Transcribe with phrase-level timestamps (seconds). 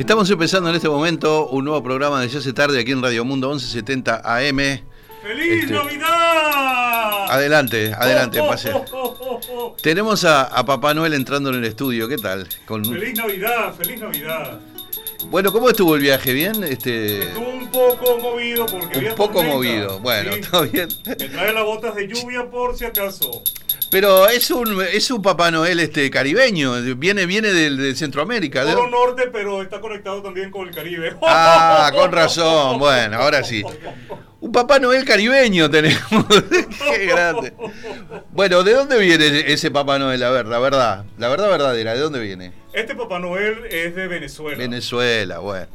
[0.00, 3.24] Estamos empezando en este momento un nuevo programa de Ya se tarde aquí en Radio
[3.24, 4.56] Mundo 1170 AM.
[5.22, 7.26] ¡Feliz Este- Navidad!
[7.30, 8.72] Adelante, adelante, Oh, oh, pase.
[8.72, 9.76] oh.
[9.82, 12.48] Tenemos a, a Papá Noel entrando en el estudio, ¿qué tal?
[12.66, 13.74] Con- ¡Feliz Navidad!
[13.74, 14.58] ¡Feliz Navidad!
[15.26, 16.32] Bueno, ¿cómo estuvo el viaje?
[16.32, 16.64] ¿Bien?
[16.64, 17.24] Este...
[17.28, 19.54] Estuvo un poco movido porque había Un poco tormenta.
[19.56, 20.38] movido, bueno, Sí.
[20.40, 20.88] está bien.
[21.06, 23.42] Me trae las botas de lluvia por si acaso.
[23.90, 28.64] Pero es un, es un Papá Noel este caribeño, viene, viene del, de Centroamérica.
[28.64, 28.88] ¿de Polo?
[28.88, 31.16] Norte, pero está conectado también con el Caribe.
[31.22, 33.64] Ah, con razón, bueno, ahora sí.
[34.40, 36.00] Un Papá Noel caribeño tenemos.
[36.94, 37.52] Qué grande.
[38.30, 40.22] Bueno, ¿de dónde viene ese Papá Noel?
[40.22, 42.52] A ver, la verdad, la verdad verdadera, ¿de dónde viene?
[42.72, 44.56] Este Papá Noel es de Venezuela.
[44.56, 45.66] Venezuela, bueno.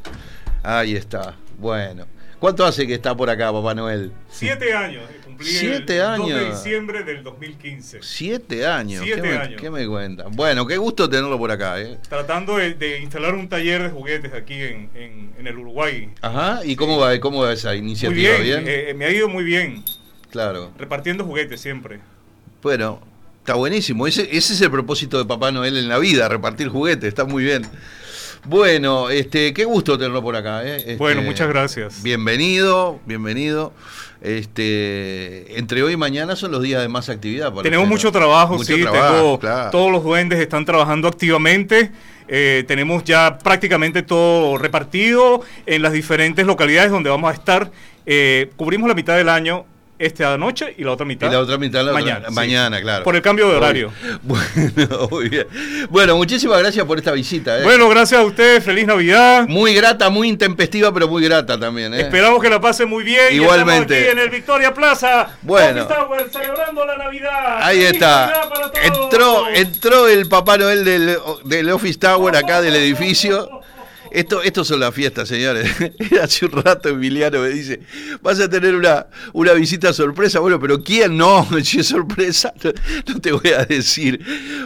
[0.62, 2.06] Ahí está, bueno.
[2.40, 4.12] ¿Cuánto hace que está por acá Papá Noel?
[4.30, 5.04] Siete años.
[5.40, 6.40] Siete el 2 años.
[6.40, 7.98] de diciembre del 2015.
[8.02, 9.02] Siete años.
[9.04, 9.60] Siete ¿Qué, me, años.
[9.60, 10.32] qué me cuentan?
[10.36, 11.98] Bueno, qué gusto tenerlo por acá, ¿eh?
[12.08, 16.10] Tratando de, de instalar un taller de juguetes aquí en, en- en el Uruguay.
[16.22, 18.36] Ajá, ¿y cómo va, cómo va esa Muy iniciativa?
[18.38, 19.82] bien, eh, me ha ido muy bien.
[20.30, 20.72] claro.
[20.78, 22.00] Repartiendo juguetes siempre.
[22.62, 23.00] Bueno,
[23.40, 24.06] está buenísimo.
[24.06, 27.44] Ese, ese es el propósito de Papá Noel en la vida, repartir juguetes, está muy
[27.44, 27.62] bien.
[28.44, 30.64] Bueno, este, qué gusto tenerlo por acá.
[30.64, 30.76] ¿eh?
[30.76, 32.02] Este, Bueno, muchas gracias.
[32.02, 33.72] Bienvenido, bienvenido.
[34.22, 37.50] Este, entre hoy y mañana son los días de más actividad.
[37.50, 38.82] para Tenemos mucho trabajo, Mucho sí.
[38.82, 39.70] trabajo, tengo- claro.
[39.70, 41.90] Todos los duendes están trabajando activamente.
[42.28, 47.70] Eh, tenemos ya prácticamente todo repartido en las diferentes localidades donde vamos a estar.
[48.04, 49.64] Eh, cubrimos la mitad del año
[49.98, 51.28] esta noche y la otra mitad.
[51.28, 52.28] Y la otra mitad la otra- mañana.
[52.28, 52.34] sí.
[52.34, 53.04] mañana, claro.
[53.04, 53.92] Por el cambio de horario.
[54.22, 55.46] Bueno, muy bien.
[55.90, 57.58] Bueno, muchísimas gracias por esta visita.
[57.58, 57.62] ¿eh?
[57.62, 58.62] Bueno, gracias a ustedes.
[58.64, 59.46] Feliz Navidad.
[59.48, 61.94] Muy grata, muy intempestiva, pero muy grata también.
[61.94, 62.00] ¿eh?
[62.02, 63.32] Esperamos que la pasen muy bien.
[63.32, 63.98] Igualmente.
[64.00, 65.28] aquí en el Victoria Plaza.
[65.42, 65.86] Bueno.
[65.86, 67.58] Tower, celebrando la Navidad.
[67.62, 68.26] Ahí ¡Feliz está.
[68.26, 68.72] Navidad!
[68.82, 73.62] Entró, entró el Papá Noel del, del Office Tower acá del edificio.
[74.10, 75.70] Esto, esto son las fiestas, señores.
[76.22, 77.80] Hace un rato Emiliano me dice,
[78.22, 80.40] vas a tener una, una visita sorpresa.
[80.40, 81.46] Bueno, pero ¿quién no?
[81.62, 82.72] Si es sorpresa, no,
[83.06, 84.20] no te voy a decir.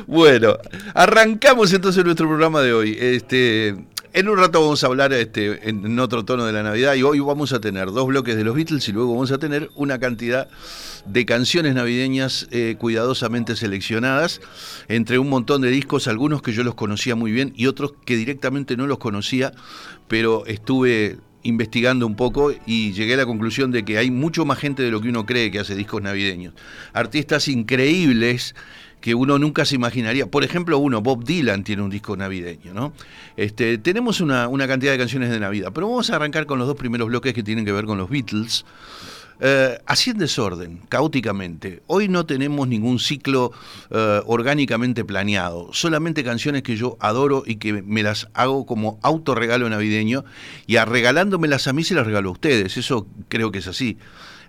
[0.07, 0.57] Bueno,
[0.95, 2.97] arrancamos entonces nuestro programa de hoy.
[3.01, 3.77] Este,
[4.13, 7.21] en un rato vamos a hablar este, en, otro tono de la Navidad y hoy
[7.21, 10.49] vamos a tener dos bloques de los Beatles y luego vamos a tener una cantidad
[11.07, 14.41] de canciones navideñas eh, cuidadosamente seleccionadas
[14.89, 18.17] entre un montón de discos, algunos que yo los conocía muy bien y otros que
[18.17, 19.53] directamente no los conocía,
[20.09, 24.59] pero estuve investigando un poco y llegué a la conclusión de que hay mucho más
[24.59, 26.55] gente de lo que uno cree que hace discos navideños.
[26.93, 28.55] Artistas increíbles
[29.01, 30.27] que uno nunca se imaginaría.
[30.27, 32.93] Por ejemplo, uno, Bob Dylan tiene un disco navideño, ¿no?
[33.37, 36.69] Este, tenemos una, una cantidad de canciones de Navidad, pero vamos a arrancar con los
[36.69, 38.65] dos primeros bloques que tienen que ver con los Beatles.
[39.43, 41.83] Eh, así en desorden, caóticamente.
[41.87, 43.53] Hoy no tenemos ningún ciclo
[43.91, 49.71] eh, orgánicamente planeado, solamente canciones que yo adoro y que me las hago como autorregalo
[49.71, 50.25] navideño
[50.67, 52.77] y a regalándomelas a mí se las regalo a ustedes.
[52.77, 53.97] Eso creo que es así.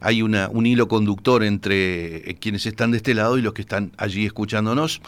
[0.02, 3.62] Hay una, un hilo conductor entre eh, quienes están de este lado y los que
[3.62, 5.02] están allí escuchándonos,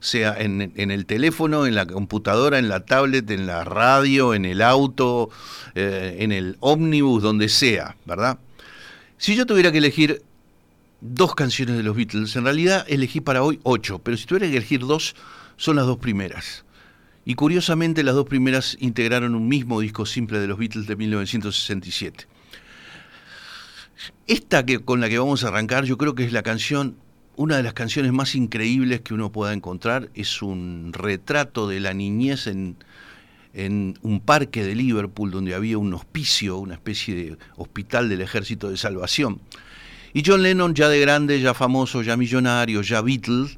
[0.00, 4.62] sea en, el teléfono, en la computadora, en la tablet, en la radio, en el
[4.62, 5.30] auto,
[5.74, 8.38] eh, en el ómnibus, donde sea, ¿verdad?
[9.18, 10.22] Si yo tuviera que elegir
[11.00, 14.56] dos canciones de los Beatles, en realidad elegí para hoy ocho, pero si tuviera que
[14.56, 15.14] elegir dos,
[15.56, 16.64] son las dos primeras.
[17.24, 22.26] Y curiosamente las dos primeras integraron un mismo disco simple de los Beatles de 1967.
[24.26, 26.96] Esta que, con la que vamos a arrancar yo creo que es la canción,
[27.36, 31.94] una de las canciones más increíbles que uno pueda encontrar, es un retrato de la
[31.94, 32.76] niñez en,
[33.54, 38.70] en un parque de Liverpool donde había un hospicio, una especie de hospital del ejército
[38.70, 39.40] de salvación.
[40.12, 43.48] Y John Lennon, ya de grande, ya famoso, ya millonario, ya Beatle,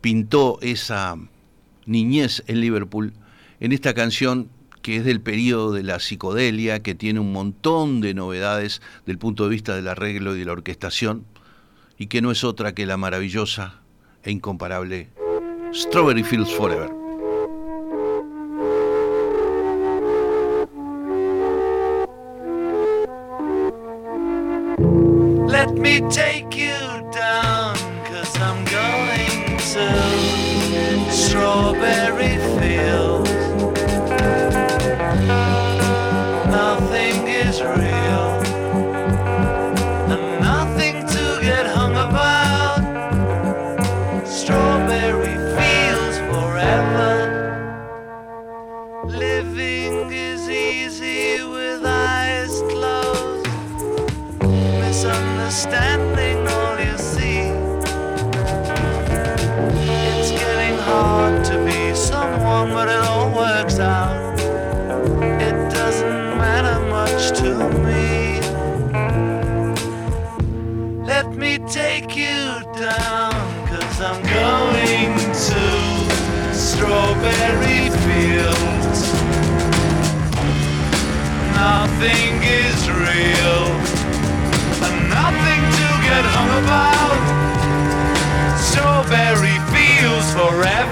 [0.00, 1.16] pintó esa
[1.86, 3.14] niñez en Liverpool
[3.60, 4.50] en esta canción
[4.84, 9.44] que es del periodo de la psicodelia, que tiene un montón de novedades del punto
[9.44, 11.24] de vista del arreglo y de la orquestación,
[11.96, 13.80] y que no es otra que la maravillosa
[14.22, 15.08] e incomparable
[15.72, 16.90] Strawberry Fields Forever.
[25.48, 26.76] Let me take you
[27.10, 33.13] down, cause I'm going to Strawberry Fields.
[37.76, 38.03] forever.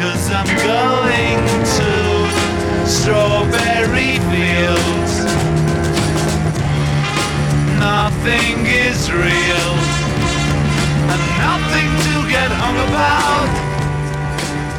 [0.00, 1.44] cause I'm going
[1.76, 1.90] to
[2.88, 5.14] strawberry fields.
[7.78, 9.72] Nothing is real,
[11.12, 13.50] and nothing to get hung about.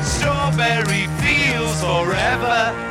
[0.04, 2.91] Strawberry fields forever.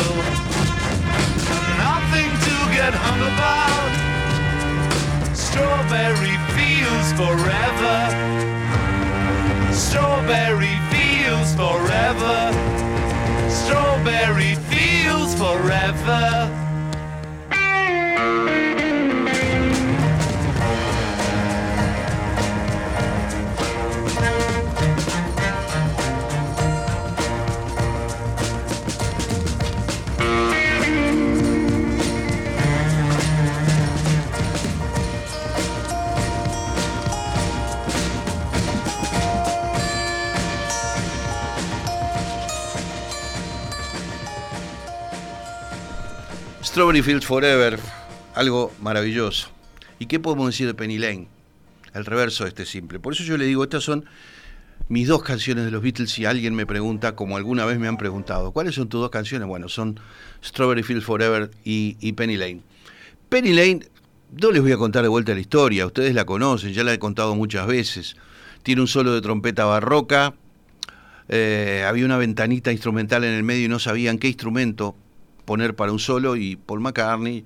[46.81, 47.77] Strawberry Fields Forever,
[48.33, 49.49] algo maravilloso.
[49.99, 51.27] ¿Y qué podemos decir de Penny Lane?
[51.93, 52.99] El reverso de este simple.
[52.99, 54.05] Por eso yo le digo, estas son
[54.87, 56.09] mis dos canciones de los Beatles.
[56.09, 59.47] Si alguien me pregunta, como alguna vez me han preguntado, ¿cuáles son tus dos canciones?
[59.47, 59.99] Bueno, son
[60.43, 62.61] Strawberry Fields Forever y, Penny Lane.
[63.29, 63.81] Penny Lane,
[64.41, 66.97] no les voy a contar de vuelta la historia, ustedes la conocen, ya la he
[66.97, 68.15] contado muchas veces.
[68.63, 70.33] Tiene un solo de trompeta barroca,
[71.29, 74.95] eh, había una ventanita instrumental en el medio y no sabían qué instrumento
[75.45, 77.45] poner para un solo y Paul McCartney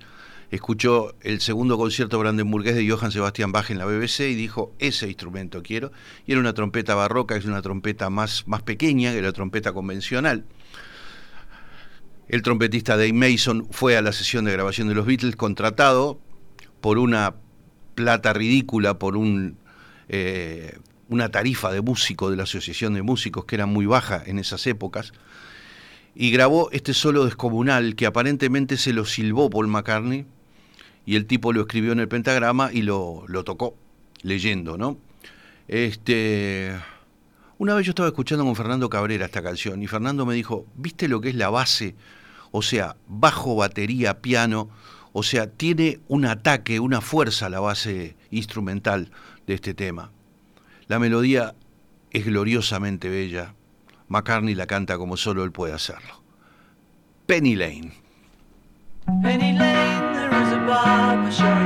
[0.51, 5.07] escuchó el segundo concierto brandenburgués de Johann Sebastian Bach en la BBC y dijo, ese
[5.07, 5.91] instrumento quiero.
[6.25, 10.45] Y era una trompeta barroca, es una trompeta más, más pequeña que la trompeta convencional.
[12.27, 16.19] El trompetista Dave Mason fue a la sesión de grabación de los Beatles contratado
[16.81, 17.35] por una
[17.93, 19.57] plata ridícula, por un,
[20.09, 20.77] eh,
[21.09, 24.65] una tarifa de músico de la Asociación de Músicos que era muy baja en esas
[24.67, 25.13] épocas
[26.15, 30.25] y grabó este solo descomunal que aparentemente se lo silbó Paul McCartney
[31.05, 33.75] y el tipo lo escribió en el pentagrama y lo, lo tocó
[34.21, 34.97] leyendo, ¿no?
[35.67, 36.73] Este,
[37.57, 41.07] una vez yo estaba escuchando con Fernando Cabrera esta canción y Fernando me dijo, ¿viste
[41.07, 41.95] lo que es la base?
[42.51, 44.69] O sea, bajo, batería, piano,
[45.11, 49.11] o sea, tiene un ataque, una fuerza la base instrumental
[49.47, 50.11] de este tema.
[50.87, 51.55] La melodía
[52.11, 53.55] es gloriosamente bella,
[54.07, 56.21] McCartney la canta como solo él puede hacerlo.
[57.25, 57.93] Penny Lane.
[59.21, 61.64] Penny Lane, there is a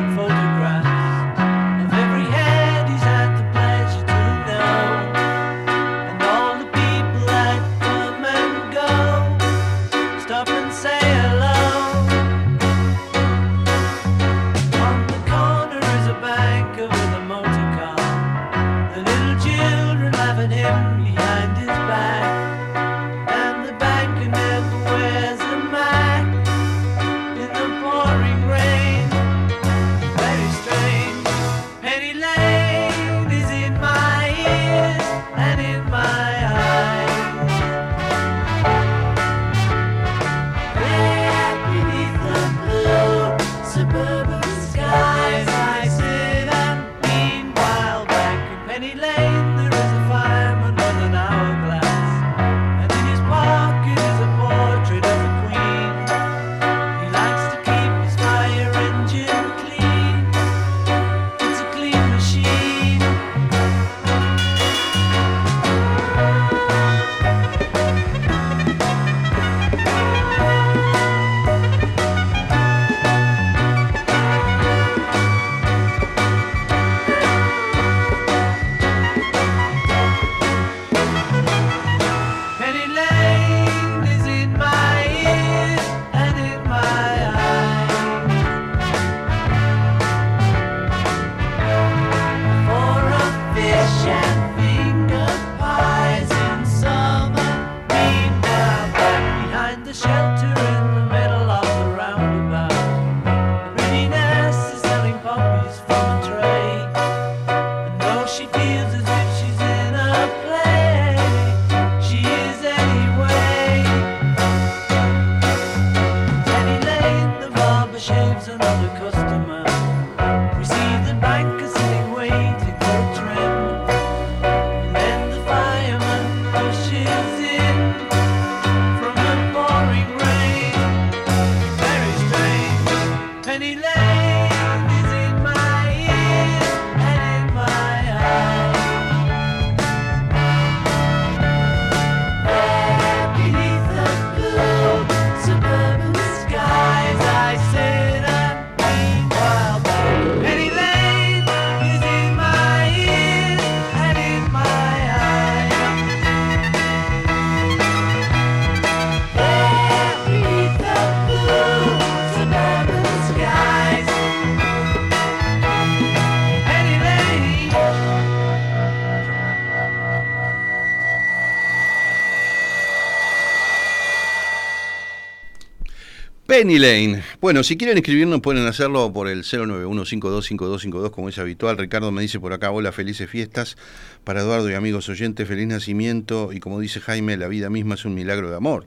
[176.60, 177.24] Penny Lane.
[177.40, 181.78] Bueno, si quieren escribirnos pueden hacerlo por el 091525252 como es habitual.
[181.78, 183.78] Ricardo me dice por acá, hola, felices fiestas
[184.26, 188.04] para Eduardo y amigos oyentes, feliz nacimiento y como dice Jaime, la vida misma es
[188.04, 188.86] un milagro de amor.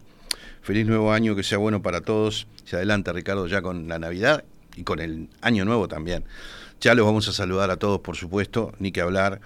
[0.60, 2.46] Feliz nuevo año, que sea bueno para todos.
[2.66, 4.44] Se adelanta Ricardo ya con la Navidad
[4.76, 6.24] y con el año nuevo también.
[6.78, 9.40] Ya los vamos a saludar a todos, por supuesto, ni que hablar.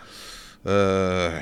[0.64, 1.40] Eh,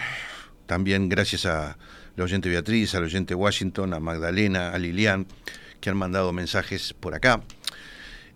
[0.66, 1.78] también gracias a
[2.14, 5.26] la oyente Beatriz, al oyente Washington, a Magdalena, a Lilian,
[5.84, 7.42] que han mandado mensajes por acá.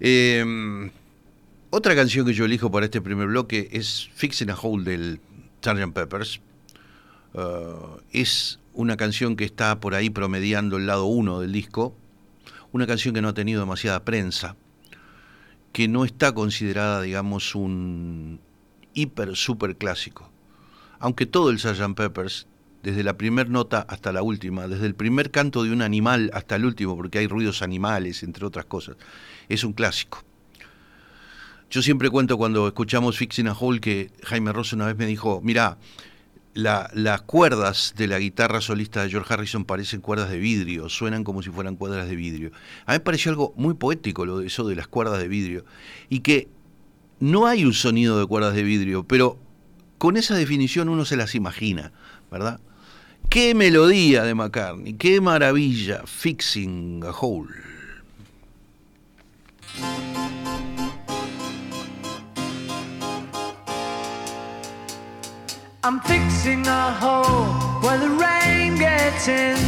[0.00, 0.90] Eh,
[1.70, 5.20] otra canción que yo elijo para este primer bloque es Fixing a Hole del
[5.62, 5.94] Sgt.
[5.94, 6.42] Peppers.
[7.32, 7.40] Eh,
[8.12, 11.96] es una canción que está por ahí promediando el lado 1 del disco.
[12.70, 14.54] Una canción que no ha tenido demasiada prensa.
[15.72, 18.40] Que no está considerada, digamos, un
[18.92, 20.30] hiper super clásico.
[20.98, 21.94] Aunque todo el Sgt.
[21.96, 22.46] Peppers
[22.82, 26.56] desde la primera nota hasta la última, desde el primer canto de un animal hasta
[26.56, 28.96] el último, porque hay ruidos animales, entre otras cosas.
[29.48, 30.22] Es un clásico.
[31.70, 35.40] Yo siempre cuento cuando escuchamos Fixing a Hole que Jaime Rosso una vez me dijo,
[35.42, 35.76] mira,
[36.54, 41.24] la, las cuerdas de la guitarra solista de George Harrison parecen cuerdas de vidrio, suenan
[41.24, 42.52] como si fueran cuerdas de vidrio.
[42.86, 45.64] A mí me pareció algo muy poético lo de eso de las cuerdas de vidrio.
[46.08, 46.48] Y que
[47.20, 49.38] no hay un sonido de cuerdas de vidrio, pero
[49.98, 51.92] con esa definición uno se las imagina,
[52.30, 52.60] ¿verdad?
[53.30, 57.48] Qué melodía de McCartney, qué maravilla, Fixing a Hole.
[65.84, 69.58] I'm fixing a hole where the rain gets in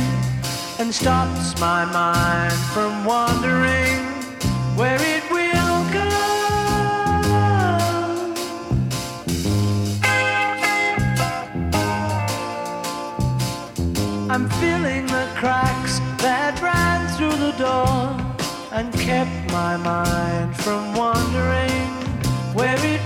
[0.78, 3.98] and stops my mind from wandering
[4.74, 5.29] where it
[15.40, 18.14] cracks that ran through the door
[18.72, 21.88] and kept my mind from wandering.
[22.52, 22.99] Where it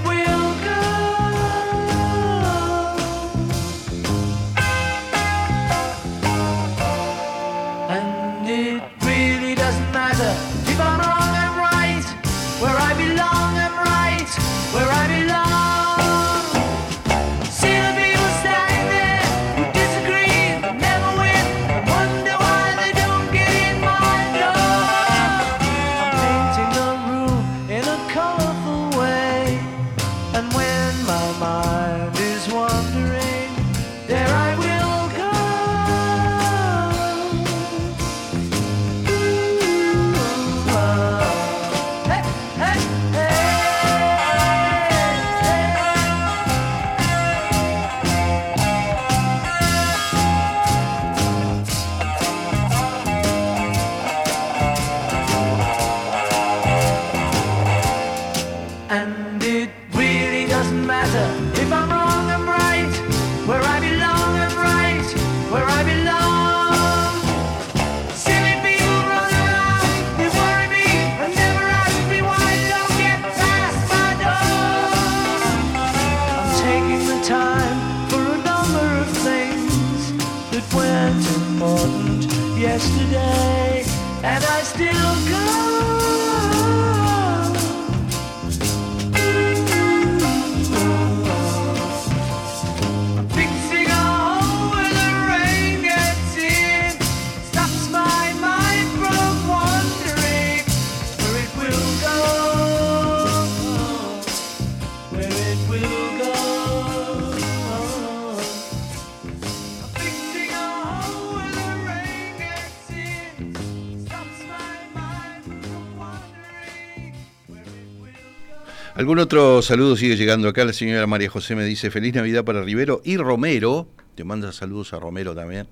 [118.94, 120.64] ¿Algún otro saludo sigue llegando acá?
[120.64, 123.88] La señora María José me dice feliz Navidad para Rivero y Romero.
[124.14, 125.66] Te manda saludos a Romero también.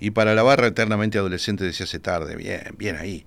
[0.00, 2.34] Y para la barra eternamente adolescente de Se hace tarde.
[2.34, 3.24] Bien, bien ahí.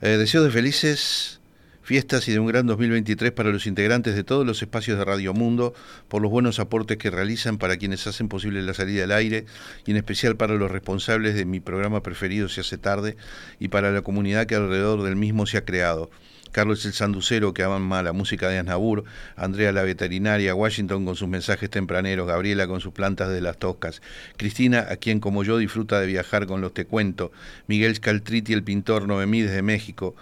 [0.00, 1.40] Eh, deseos de felices
[1.82, 5.34] fiestas y de un gran 2023 para los integrantes de todos los espacios de Radio
[5.34, 5.74] Mundo
[6.08, 9.44] por los buenos aportes que realizan para quienes hacen posible la salida al aire
[9.84, 13.14] y en especial para los responsables de mi programa preferido Se hace tarde
[13.60, 16.10] y para la comunidad que alrededor del mismo se ha creado.
[16.56, 19.04] Carlos el Sanducero, que ama la música de Asnabur,
[19.36, 24.00] Andrea la veterinaria, Washington con sus mensajes tempraneros, Gabriela con sus plantas de las toscas,
[24.38, 27.30] Cristina, a quien como yo disfruta de viajar con los Te Cuento,
[27.66, 30.16] Miguel Scaltriti, el pintor Noemí desde México,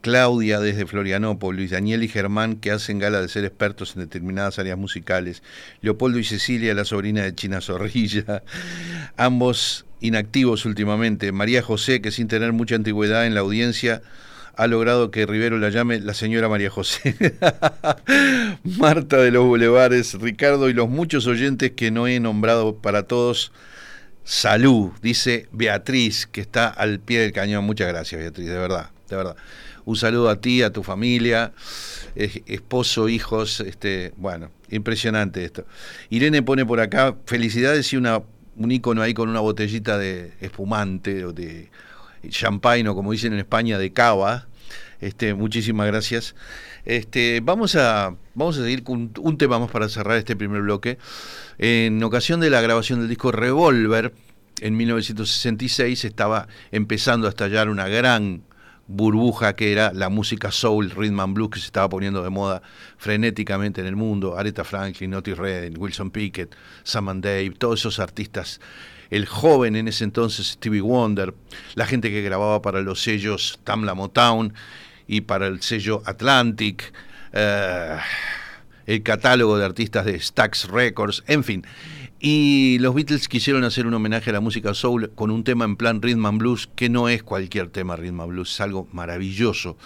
[0.00, 4.78] Claudia desde Florianópolis, Daniel y Germán, que hacen gala de ser expertos en determinadas áreas
[4.78, 5.42] musicales,
[5.82, 8.44] Leopoldo y Cecilia, la sobrina de China Zorrilla,
[9.16, 14.02] ambos inactivos últimamente, María José, que sin tener mucha antigüedad en la audiencia,
[14.56, 17.14] ha logrado que Rivero la llame la señora María José.
[18.64, 23.52] Marta de los Bulevares, Ricardo y los muchos oyentes que no he nombrado para todos.
[24.24, 27.64] Salud, dice Beatriz, que está al pie del cañón.
[27.64, 29.36] Muchas gracias, Beatriz, de verdad, de verdad.
[29.84, 31.52] Un saludo a ti, a tu familia,
[32.14, 35.64] esposo, hijos, este, bueno, impresionante esto.
[36.10, 38.22] Irene pone por acá felicidades y una,
[38.56, 41.70] un icono ahí con una botellita de espumante o de
[42.28, 44.46] champagne o como dicen en España de cava.
[45.00, 46.34] Este, muchísimas gracias.
[46.84, 50.98] Este, vamos a vamos a seguir con un tema más para cerrar este primer bloque.
[51.58, 54.12] En ocasión de la grabación del disco Revolver
[54.60, 58.42] en 1966 estaba empezando a estallar una gran
[58.86, 62.60] burbuja que era la música soul, rhythm and blues que se estaba poniendo de moda
[62.98, 64.36] frenéticamente en el mundo.
[64.36, 68.60] Aretha Franklin, Otis Redding, Wilson Pickett, Sam and Dave, todos esos artistas
[69.10, 71.34] el joven en ese entonces Stevie Wonder,
[71.74, 74.54] la gente que grababa para los sellos Tamla Motown
[75.06, 76.92] y para el sello Atlantic,
[77.32, 77.96] eh,
[78.86, 81.66] el catálogo de artistas de Stax Records, en fin.
[82.22, 85.76] Y los Beatles quisieron hacer un homenaje a la música soul con un tema en
[85.76, 89.76] plan rhythm and blues, que no es cualquier tema rhythm and blues, es algo maravilloso.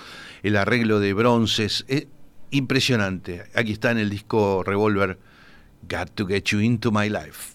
[0.42, 2.08] El arreglo de bronces es
[2.50, 3.44] impresionante.
[3.54, 5.18] Aquí está en el disco Revolver,
[5.88, 7.54] Got to Get You Into My Life.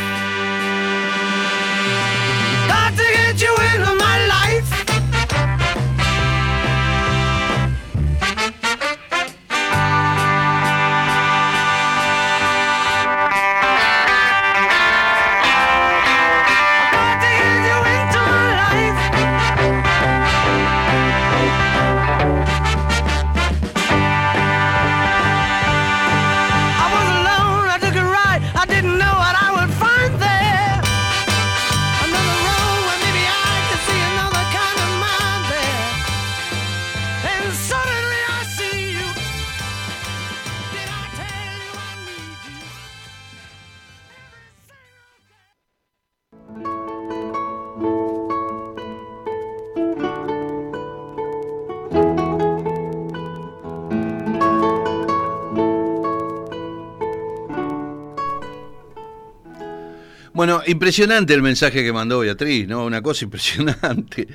[60.41, 62.83] Bueno, impresionante el mensaje que mandó Beatriz, ¿no?
[62.83, 64.27] Una cosa impresionante.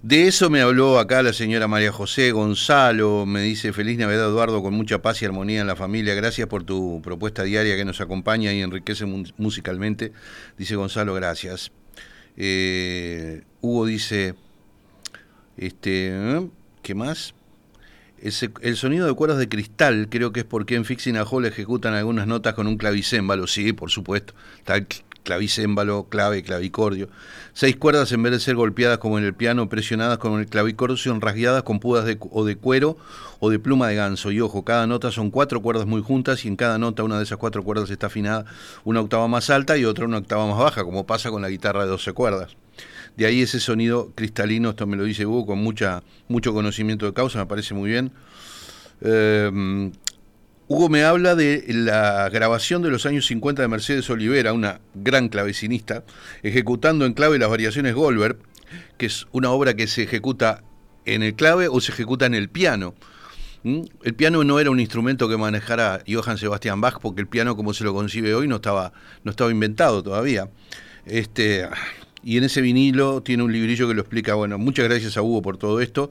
[0.00, 4.62] De eso me habló acá la señora María José Gonzalo, me dice feliz Navidad Eduardo
[4.62, 8.00] con mucha paz y armonía en la familia, gracias por tu propuesta diaria que nos
[8.00, 10.12] acompaña y enriquece mu- musicalmente.
[10.56, 11.72] Dice Gonzalo, gracias.
[12.36, 14.36] Eh, Hugo dice,
[15.56, 16.48] este, ¿eh?
[16.80, 17.34] ¿qué más?
[18.22, 21.92] El, sonido de cuerdas de cristal, creo que es porque en Fixing a Hall ejecutan
[21.92, 24.32] algunas notas con un clavicémbalo, sí, por supuesto.
[25.24, 27.08] Clavicémbalo, clave, clavicordio.
[27.52, 30.96] Seis cuerdas en vez de ser golpeadas como en el piano, presionadas con el clavicordio,
[30.96, 32.96] son rasgueadas con pudas de, o de cuero
[33.40, 34.30] o de pluma de ganso.
[34.30, 37.24] Y ojo, cada nota son cuatro cuerdas muy juntas y en cada nota una de
[37.24, 38.44] esas cuatro cuerdas está afinada
[38.84, 41.84] una octava más alta y otra una octava más baja, como pasa con la guitarra
[41.84, 42.56] de 12 cuerdas.
[43.16, 47.12] De ahí ese sonido cristalino, esto me lo dice Hugo con mucha, mucho conocimiento de
[47.12, 48.12] causa, me parece muy bien.
[49.00, 49.90] Eh,
[50.66, 55.28] Hugo me habla de la grabación de los años 50 de Mercedes Olivera, una gran
[55.28, 56.04] clavecinista,
[56.42, 58.38] ejecutando en clave las variaciones Goldberg,
[58.96, 60.64] que es una obra que se ejecuta
[61.04, 62.94] en el clave o se ejecuta en el piano.
[63.62, 63.82] ¿Mm?
[64.04, 67.74] El piano no era un instrumento que manejara Johann Sebastian Bach, porque el piano como
[67.74, 70.48] se lo concibe hoy no estaba, no estaba inventado todavía.
[71.04, 71.68] Este,
[72.22, 74.34] y en ese vinilo tiene un librillo que lo explica.
[74.34, 76.10] Bueno, muchas gracias a Hugo por todo esto.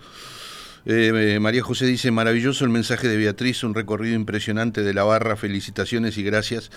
[0.86, 5.38] Eh, María José dice, maravilloso el mensaje de Beatriz, un recorrido impresionante de la barra,
[5.38, 6.72] felicitaciones y gracias.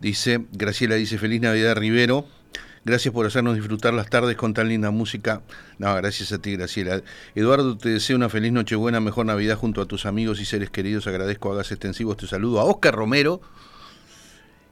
[0.00, 2.26] Dice, Graciela dice, feliz Navidad Rivero,
[2.84, 5.42] gracias por hacernos disfrutar las tardes con tan linda música.
[5.78, 7.02] No, gracias a ti Graciela.
[7.34, 11.06] Eduardo, te deseo una feliz Nochebuena, mejor Navidad junto a tus amigos y seres queridos.
[11.06, 13.42] Agradezco, hagas extensivo este saludo a Oscar Romero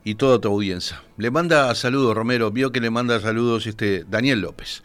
[0.05, 1.03] y toda tu audiencia.
[1.18, 4.83] Le manda saludos, Romero, vio que le manda saludos este Daniel López.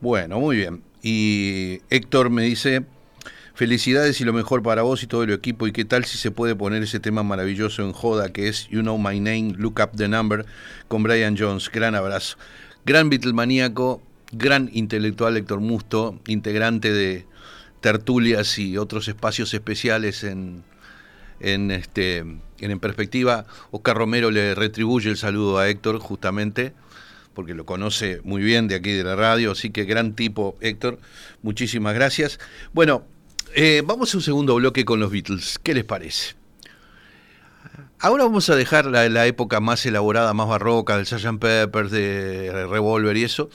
[0.00, 0.82] Bueno, muy bien.
[1.02, 2.84] Y Héctor me dice,
[3.54, 5.66] felicidades y lo mejor para vos y todo el equipo.
[5.66, 8.80] ¿Y qué tal si se puede poner ese tema maravilloso en joda que es You
[8.80, 10.46] Know My Name, Look Up the Number
[10.88, 11.70] con Brian Jones?
[11.70, 12.36] Gran abrazo.
[12.84, 17.26] Gran Beatlemaníaco, gran intelectual Héctor Musto, integrante de
[17.80, 20.62] tertulias y otros espacios especiales en,
[21.40, 23.46] en este en, en perspectiva.
[23.70, 26.72] Oscar Romero le retribuye el saludo a Héctor justamente
[27.34, 30.98] porque lo conoce muy bien de aquí de la radio, así que gran tipo Héctor,
[31.42, 32.38] muchísimas gracias.
[32.72, 33.04] Bueno,
[33.54, 36.34] eh, vamos a un segundo bloque con los Beatles, ¿qué les parece?
[37.98, 41.38] Ahora vamos a dejar la, la época más elaborada, más barroca, del Sgt.
[41.38, 43.48] Peppers, de Revolver y eso,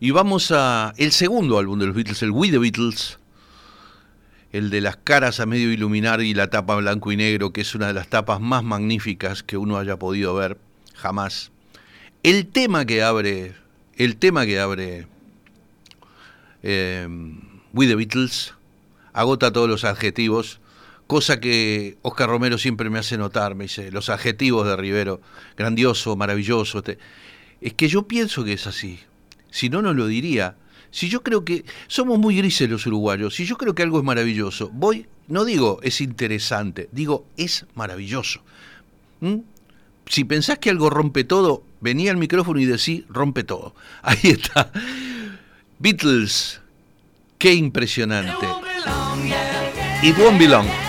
[0.00, 3.18] y vamos a el segundo álbum de los Beatles, el We the Beatles,
[4.52, 7.74] el de las caras a medio iluminar y la tapa blanco y negro, que es
[7.74, 10.58] una de las tapas más magníficas que uno haya podido ver
[10.94, 11.50] jamás.
[12.22, 13.54] El tema que abre,
[13.96, 15.06] el tema que abre
[16.62, 17.08] eh,
[17.72, 18.54] We the Beatles
[19.20, 20.60] agota todos los adjetivos,
[21.06, 25.20] cosa que Oscar Romero siempre me hace notar, me dice, los adjetivos de Rivero,
[25.56, 26.82] grandioso, maravilloso.
[26.82, 26.98] te-
[27.60, 29.00] Es que yo pienso que es así,
[29.50, 30.56] si no, no lo diría.
[30.90, 34.04] Si yo creo que somos muy grises los uruguayos, si yo creo que algo es
[34.04, 38.40] maravilloso, voy, no digo es interesante, digo es maravilloso.
[39.20, 39.38] ¿Mm?
[40.06, 43.74] Si pensás que algo rompe todo, vení al micrófono y decí rompe todo.
[44.02, 44.70] Ahí está.
[45.78, 46.60] Beatles,
[47.38, 48.46] qué impresionante.
[50.02, 50.87] It won't be long.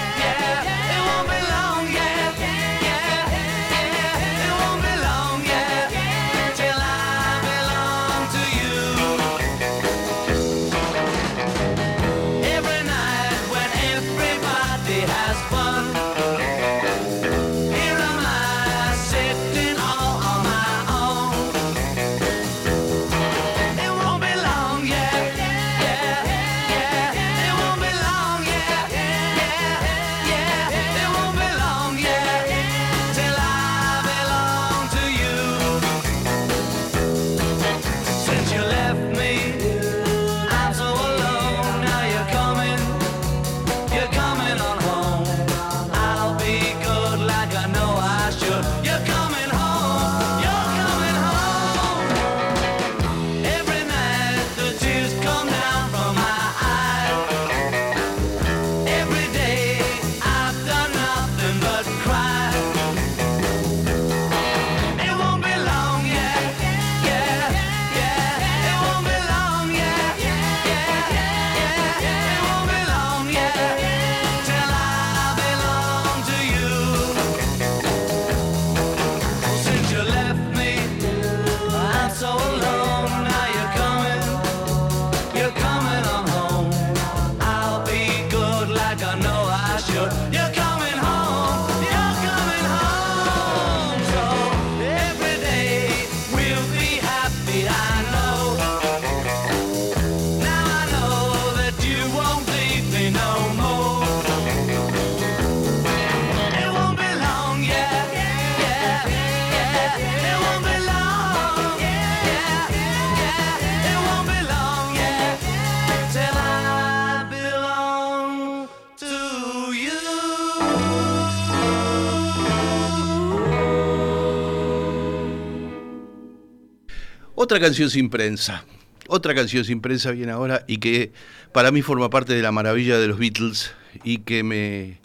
[127.50, 128.64] Otra canción sin prensa.
[129.08, 131.12] Otra canción sin prensa viene ahora y que
[131.52, 133.72] para mí forma parte de la maravilla de los Beatles
[134.04, 135.00] y que me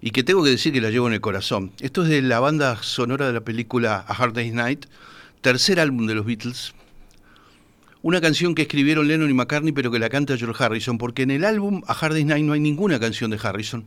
[0.00, 1.70] y que tengo que decir que la llevo en el corazón.
[1.78, 4.86] Esto es de la banda sonora de la película A Hard Day's Night,
[5.40, 6.74] tercer álbum de los Beatles.
[8.02, 11.30] Una canción que escribieron Lennon y McCartney, pero que la canta George Harrison, porque en
[11.30, 13.84] el álbum A Hard Day's Night no hay ninguna canción de Harrison.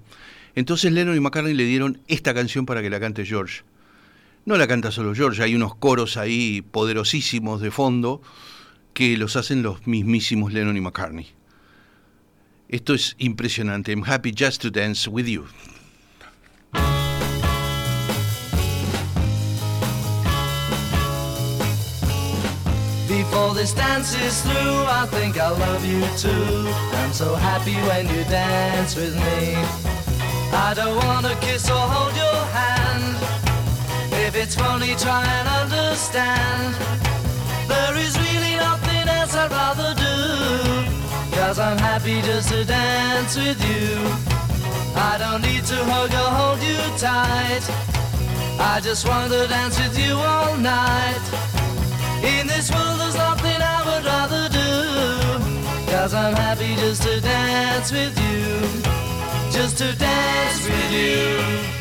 [0.55, 3.63] Entonces Lennon y McCartney le dieron esta canción para que la cante George.
[4.43, 8.21] No la canta solo George, hay unos coros ahí poderosísimos de fondo
[8.93, 11.27] que los hacen los mismísimos Lennon y McCartney.
[12.67, 13.91] Esto es impresionante.
[13.91, 15.45] I'm happy just to dance with you.
[23.07, 26.67] Before this dance is through, I think I love you too.
[26.97, 29.55] I'm so happy when you dance with me.
[30.53, 33.50] I don't wanna kiss or hold your hand.
[34.33, 36.73] If it's funny, try and understand.
[37.67, 41.35] There is really nothing else I'd rather do.
[41.35, 43.99] Cause I'm happy just to dance with you.
[44.95, 47.59] I don't need to hug or hold you tight.
[48.57, 51.25] I just want to dance with you all night.
[52.23, 57.91] In this world there's nothing I would rather do Cause I'm happy just to dance
[57.91, 61.80] with you Just to dance with you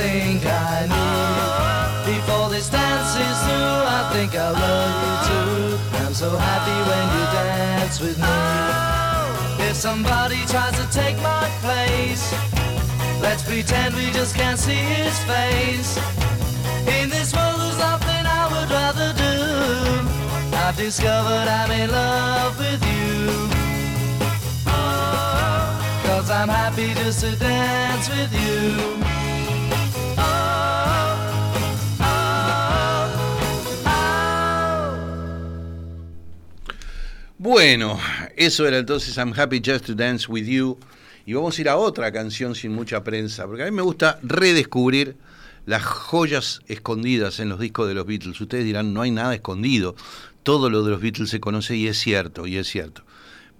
[0.00, 2.14] I need.
[2.14, 6.04] Before this dance is through I think I love you too.
[6.04, 9.68] I'm so happy when you dance with me.
[9.68, 12.32] If somebody tries to take my place
[13.20, 15.98] Let's pretend we just can't see his face.
[17.00, 20.56] In this world there's nothing I would rather do.
[20.56, 23.48] I've discovered I'm in love with you.
[26.06, 29.17] Cause I'm happy just to dance with you
[37.40, 38.00] Bueno,
[38.34, 40.76] eso era entonces I'm Happy Just to Dance with You.
[41.24, 44.18] Y vamos a ir a otra canción sin mucha prensa, porque a mí me gusta
[44.24, 45.16] redescubrir
[45.64, 48.40] las joyas escondidas en los discos de los Beatles.
[48.40, 49.94] Ustedes dirán, no hay nada escondido.
[50.42, 53.04] Todo lo de los Beatles se conoce y es cierto, y es cierto.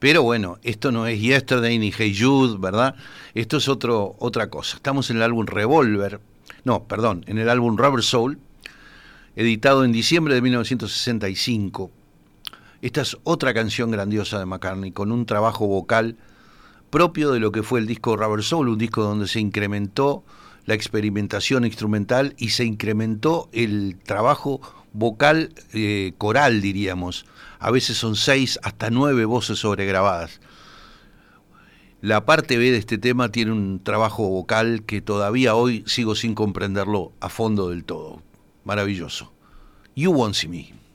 [0.00, 2.96] Pero bueno, esto no es Yesterday ni Hey Jude, ¿verdad?
[3.34, 4.74] Esto es otro, otra cosa.
[4.74, 6.18] Estamos en el álbum Revolver,
[6.64, 8.40] no, perdón, en el álbum Rubber Soul,
[9.36, 11.92] editado en diciembre de 1965.
[12.80, 16.16] Esta es otra canción grandiosa de McCartney, con un trabajo vocal
[16.90, 20.22] propio de lo que fue el disco Rubber Soul, un disco donde se incrementó
[20.64, 24.60] la experimentación instrumental y se incrementó el trabajo
[24.92, 27.26] vocal eh, coral, diríamos.
[27.58, 30.40] A veces son seis hasta nueve voces sobregrabadas.
[32.00, 36.36] La parte B de este tema tiene un trabajo vocal que todavía hoy sigo sin
[36.36, 38.22] comprenderlo a fondo del todo.
[38.64, 39.32] Maravilloso.
[39.96, 40.87] You Won't See Me.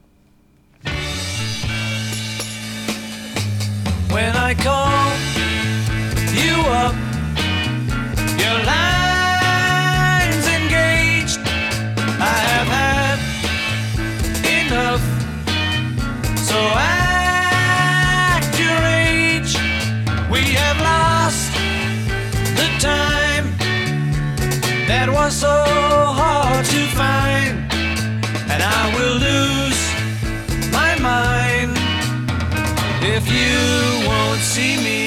[4.13, 5.09] When I call
[6.37, 6.93] you up,
[8.37, 11.39] your line's engaged.
[12.21, 13.17] I have had
[14.61, 15.03] enough.
[16.37, 19.57] So act your age.
[20.29, 21.51] We have lost
[22.55, 23.45] the time
[24.87, 25.62] that was so
[34.53, 35.02] see me.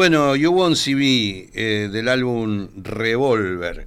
[0.00, 3.86] Bueno, You Won't See Me, eh, del álbum Revolver.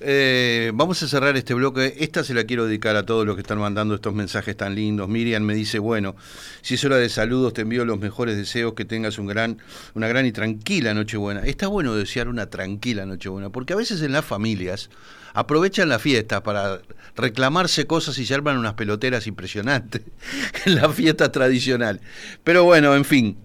[0.00, 1.96] Eh, vamos a cerrar este bloque.
[1.98, 5.06] Esta se la quiero dedicar a todos los que están mandando estos mensajes tan lindos.
[5.10, 6.16] Miriam me dice, bueno,
[6.62, 10.32] si es hora de saludos, te envío los mejores deseos, que tengas una gran y
[10.32, 11.42] tranquila Nochebuena.
[11.42, 14.88] Está bueno desear una tranquila Nochebuena, porque a veces en las familias
[15.34, 16.80] aprovechan la fiesta para
[17.16, 20.00] reclamarse cosas y se unas peloteras impresionantes
[20.64, 22.00] en la fiesta tradicional.
[22.44, 23.36] Pero bueno, en fin,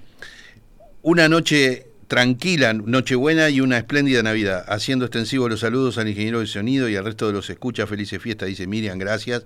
[1.01, 4.65] una noche tranquila, Nochebuena y una espléndida Navidad.
[4.67, 7.89] Haciendo extensivos los saludos al ingeniero de sonido y al resto de los escuchas.
[7.89, 9.43] Felices fiestas, dice Miriam, gracias.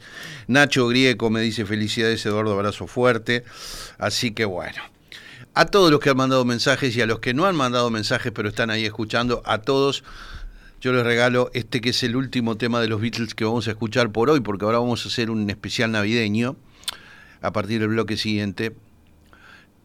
[0.48, 3.44] Nacho Grieco me dice felicidades, Eduardo, abrazo fuerte.
[3.98, 4.82] Así que bueno.
[5.54, 8.32] A todos los que han mandado mensajes y a los que no han mandado mensajes
[8.32, 10.04] pero están ahí escuchando, a todos
[10.80, 13.72] yo les regalo este que es el último tema de los Beatles que vamos a
[13.72, 16.56] escuchar por hoy, porque ahora vamos a hacer un especial navideño
[17.42, 18.74] a partir del bloque siguiente.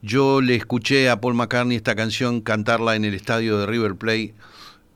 [0.07, 4.35] Yo le escuché a Paul McCartney esta canción cantarla en el estadio de River Plate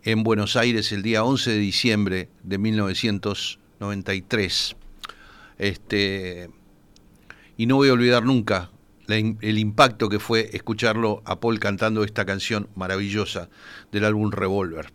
[0.03, 4.77] en Buenos Aires el día 11 de diciembre de 1993.
[5.57, 6.51] Este,
[7.57, 8.71] y no voy a olvidar nunca
[9.07, 13.49] el impacto que fue escucharlo a Paul cantando esta canción maravillosa
[13.91, 14.93] del álbum Revolver.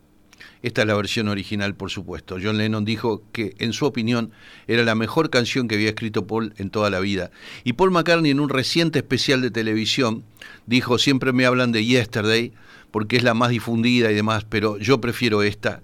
[0.64, 2.38] Esta es la versión original, por supuesto.
[2.42, 4.32] John Lennon dijo que, en su opinión,
[4.66, 7.30] era la mejor canción que había escrito Paul en toda la vida.
[7.64, 10.24] Y Paul McCartney, en un reciente especial de televisión,
[10.64, 12.54] dijo, siempre me hablan de Yesterday,
[12.92, 15.82] porque es la más difundida y demás, pero yo prefiero esta.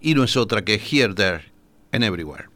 [0.00, 1.42] Y no es otra que Here, There
[1.92, 2.53] and Everywhere.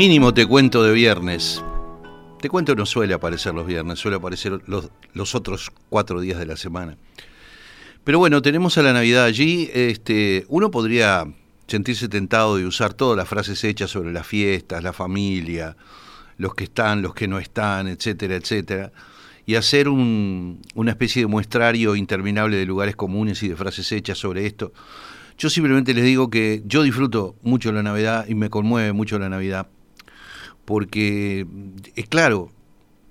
[0.00, 1.62] Mínimo te cuento de viernes.
[2.40, 6.46] Te cuento no suele aparecer los viernes, suele aparecer los, los otros cuatro días de
[6.46, 6.96] la semana.
[8.02, 9.68] Pero bueno, tenemos a la Navidad allí.
[9.74, 11.26] Este, uno podría
[11.66, 15.76] sentirse tentado de usar todas las frases hechas sobre las fiestas, la familia,
[16.38, 18.92] los que están, los que no están, etcétera, etcétera,
[19.44, 24.16] y hacer un- una especie de muestrario interminable de lugares comunes y de frases hechas
[24.16, 24.72] sobre esto.
[25.36, 29.28] Yo simplemente les digo que yo disfruto mucho la Navidad y me conmueve mucho la
[29.28, 29.66] Navidad,
[30.64, 31.46] porque
[31.96, 32.50] es claro,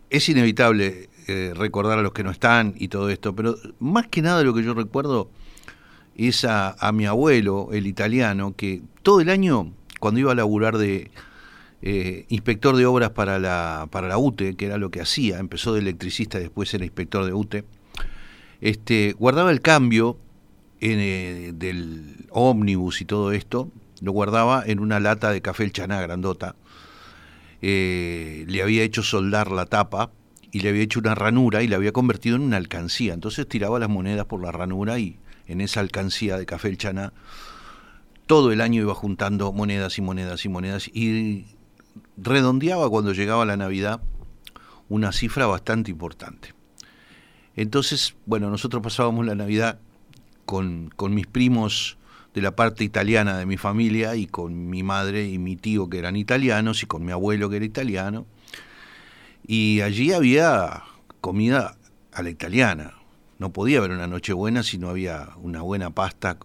[0.10, 4.22] es inevitable eh, recordar a los que no están y todo esto, pero más que
[4.22, 5.30] nada lo que yo recuerdo
[6.16, 10.78] es a, a mi abuelo, el italiano, que todo el año, cuando iba a laburar
[10.78, 11.12] de
[11.82, 15.74] eh, inspector de obras para la, para la UTE, que era lo que hacía, empezó
[15.74, 17.64] de electricista, después era inspector de UTE,
[18.60, 20.18] este, guardaba el cambio
[20.82, 23.70] en, eh, del ómnibus y todo esto,
[24.02, 26.56] lo guardaba en una lata de café el chaná grandota,
[27.62, 30.12] eh, le había hecho soldar la tapa
[30.52, 33.14] y le había hecho una ranura y la había convertido en una alcancía.
[33.14, 37.14] Entonces tiraba las monedas por la ranura y en esa alcancía de café el chaná
[38.30, 41.48] todo el año iba juntando monedas y monedas y monedas y
[42.16, 44.02] redondeaba cuando llegaba la Navidad
[44.88, 46.54] una cifra bastante importante.
[47.56, 49.80] Entonces, bueno, nosotros pasábamos la Navidad
[50.46, 51.98] con, con mis primos
[52.34, 56.00] de la parte italiana de mi familia y con mi madre y mi tío que
[56.00, 58.26] eran italianos y con mi abuelo que era italiano.
[59.46, 60.84] Y allí había
[61.22, 61.76] comida
[62.14, 62.94] a la italiana.
[63.40, 66.38] No podía haber una Nochebuena si no había una buena pasta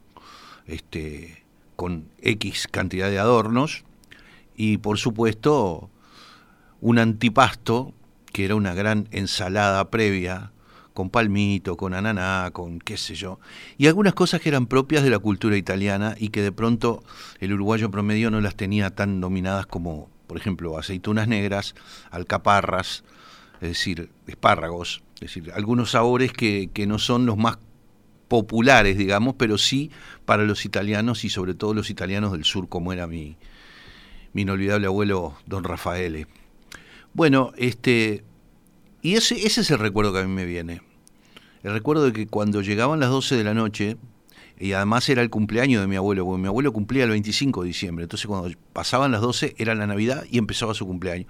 [0.66, 1.44] este,
[1.76, 3.84] con X cantidad de adornos
[4.56, 5.90] y por supuesto
[6.80, 7.92] un antipasto
[8.32, 10.52] que era una gran ensalada previa
[10.94, 13.40] con palmito, con ananá, con qué sé yo,
[13.76, 17.02] y algunas cosas que eran propias de la cultura italiana y que de pronto
[17.40, 21.74] el uruguayo promedio no las tenía tan dominadas como, por ejemplo, aceitunas negras,
[22.10, 23.04] alcaparras,
[23.60, 27.58] es decir, espárragos, es decir, algunos sabores que, que no son los más
[28.28, 29.90] populares, digamos, pero sí
[30.24, 33.36] para los italianos y sobre todo los italianos del sur, como era mi,
[34.32, 36.26] mi inolvidable abuelo don Rafaele.
[37.14, 38.24] Bueno, este,
[39.04, 40.80] y ese, ese es el recuerdo que a mí me viene.
[41.62, 43.98] El recuerdo de que cuando llegaban las 12 de la noche,
[44.58, 47.68] y además era el cumpleaños de mi abuelo, porque mi abuelo cumplía el 25 de
[47.68, 51.26] diciembre, entonces cuando pasaban las 12 era la Navidad y empezaba su cumpleaños.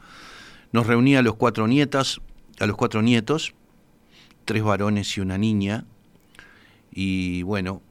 [0.70, 2.20] Nos reunía a los cuatro nietas,
[2.60, 3.54] a los cuatro nietos,
[4.44, 5.84] tres varones y una niña,
[6.92, 7.82] y bueno,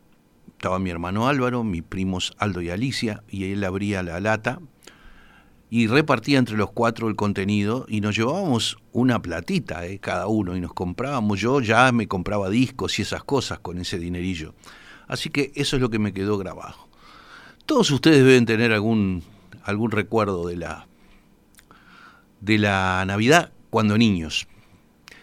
[0.47, 4.61] estaba mi hermano Álvaro, mis primos Aldo y Alicia, y él abría la lata
[5.75, 10.55] y repartía entre los cuatro el contenido y nos llevábamos una platita eh, cada uno
[10.55, 14.53] y nos comprábamos, yo ya me compraba discos y esas cosas con ese dinerillo.
[15.07, 16.75] Así que eso es lo que me quedó grabado.
[17.65, 19.23] Todos ustedes deben tener algún,
[19.63, 20.85] algún recuerdo de la,
[22.39, 24.47] de la Navidad cuando niños.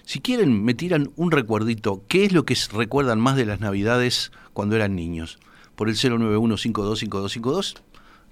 [0.05, 2.03] Si quieren, me tiran un recuerdito.
[2.09, 5.39] ¿Qué es lo que recuerdan más de las Navidades cuando eran niños?
[5.77, 7.77] Por el 091525252,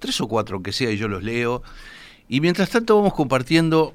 [0.00, 1.62] tres o cuatro que sea y yo los leo.
[2.28, 3.94] Y mientras tanto vamos compartiendo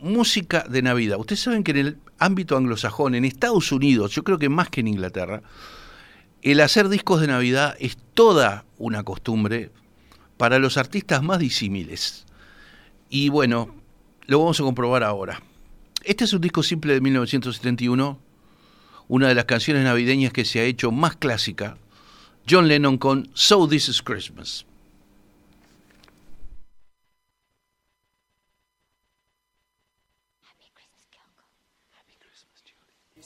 [0.00, 1.18] música de Navidad.
[1.18, 4.80] Ustedes saben que en el ámbito anglosajón, en Estados Unidos, yo creo que más que
[4.80, 5.42] en Inglaterra,
[6.42, 9.70] el hacer discos de Navidad es toda una costumbre
[10.36, 12.26] para los artistas más disímiles.
[13.10, 13.74] Y bueno,
[14.26, 15.42] lo vamos a comprobar ahora.
[16.04, 18.20] Este es un disco simple de 1971,
[19.08, 21.76] una de las canciones navideñas que se ha hecho más clásica,
[22.48, 24.64] John Lennon con So This Is Christmas.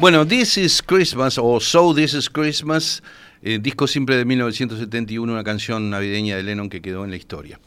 [0.00, 3.02] Bueno, This is Christmas o So This is Christmas,
[3.42, 7.58] eh, disco simple de 1971, una canción navideña de Lennon que quedó en la historia.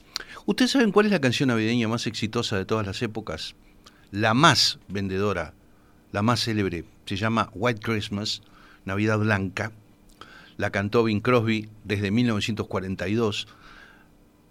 [0.45, 3.55] ¿Ustedes saben cuál es la canción navideña más exitosa de todas las épocas?
[4.11, 5.53] La más vendedora,
[6.13, 8.43] la más célebre, se llama White Christmas,
[8.85, 9.73] Navidad Blanca.
[10.55, 13.49] La cantó Bing Crosby desde 1942.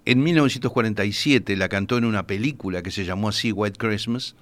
[0.05, 4.35] En 1947 la cantó en una película que se llamó así White Christmas.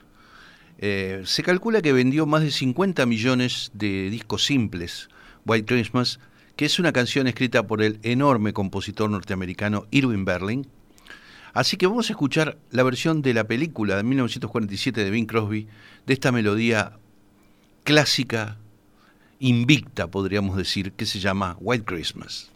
[0.78, 5.08] Eh, se calcula que vendió más de 50 millones de discos simples,
[5.44, 6.20] White Christmas,
[6.54, 10.68] que es una canción escrita por el enorme compositor norteamericano Irving Berlin.
[11.52, 15.66] Así que vamos a escuchar la versión de la película de 1947 de Bing Crosby,
[16.06, 16.98] de esta melodía
[17.82, 18.58] clásica,
[19.40, 22.50] invicta, podríamos decir, que se llama White Christmas.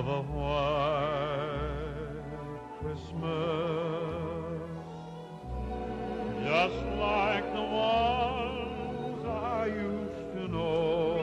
[0.00, 1.90] Of a white
[2.80, 3.20] Christmas,
[6.42, 11.20] just like the ones I used to know,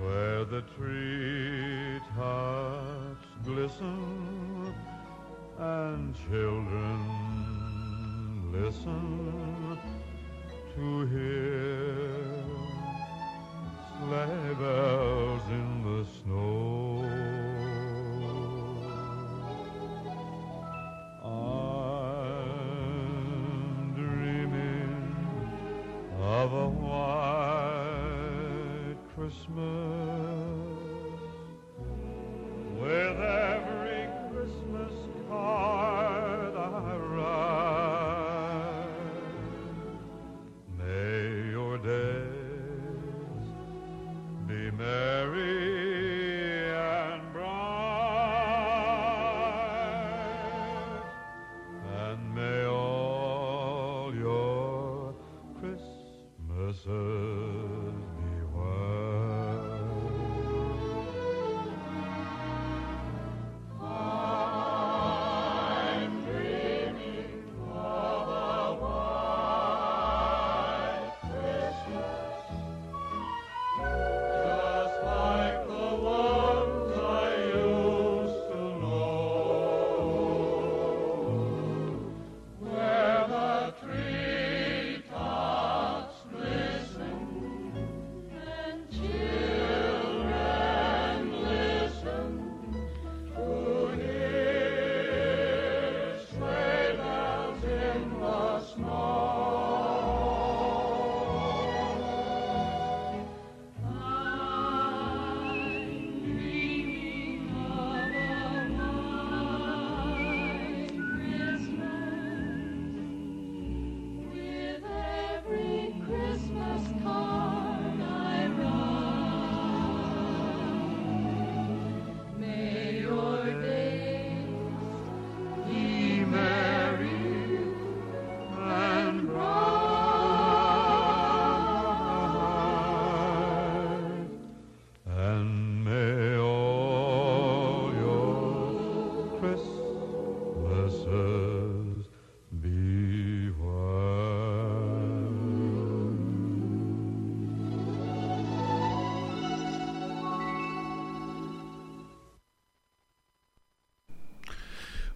[0.00, 2.08] where the treetops
[3.44, 4.74] glisten
[5.58, 6.98] and children
[8.52, 9.78] listen
[10.74, 11.53] to hear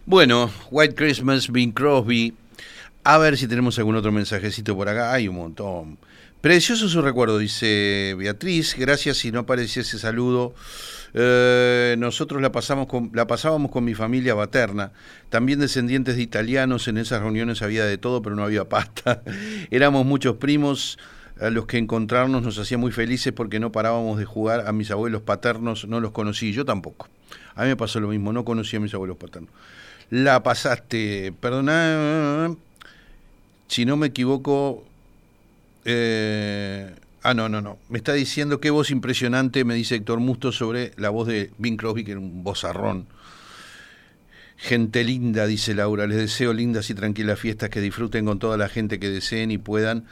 [0.09, 2.33] Bueno, White Christmas, Bing Crosby.
[3.03, 5.13] A ver si tenemos algún otro mensajecito por acá.
[5.13, 5.99] Hay un montón.
[6.41, 8.75] Precioso su recuerdo, dice Beatriz.
[8.75, 10.55] Gracias si no aparecía ese saludo.
[11.13, 14.93] Eh, nosotros la, pasamos con, la pasábamos con mi familia paterna,
[15.29, 16.87] también descendientes de italianos.
[16.87, 19.21] En esas reuniones había de todo, pero no había pasta.
[19.69, 20.97] Éramos muchos primos
[21.39, 24.67] a los que encontrarnos nos hacía muy felices porque no parábamos de jugar.
[24.67, 27.09] A mis abuelos paternos no los conocí, yo tampoco.
[27.53, 29.51] A mí me pasó lo mismo, no conocí a mis abuelos paternos.
[30.09, 32.55] La pasaste, perdona,
[33.67, 34.83] si no me equivoco,
[35.85, 37.77] eh, ah, no, no, no.
[37.89, 41.77] Me está diciendo qué voz impresionante, me dice Héctor Musto sobre la voz de Bing
[41.77, 43.05] Crosby, que era un vozarrón.
[44.57, 46.07] Gente linda, dice Laura.
[46.07, 49.59] Les deseo lindas y tranquilas fiestas, que disfruten con toda la gente que deseen y
[49.59, 50.05] puedan.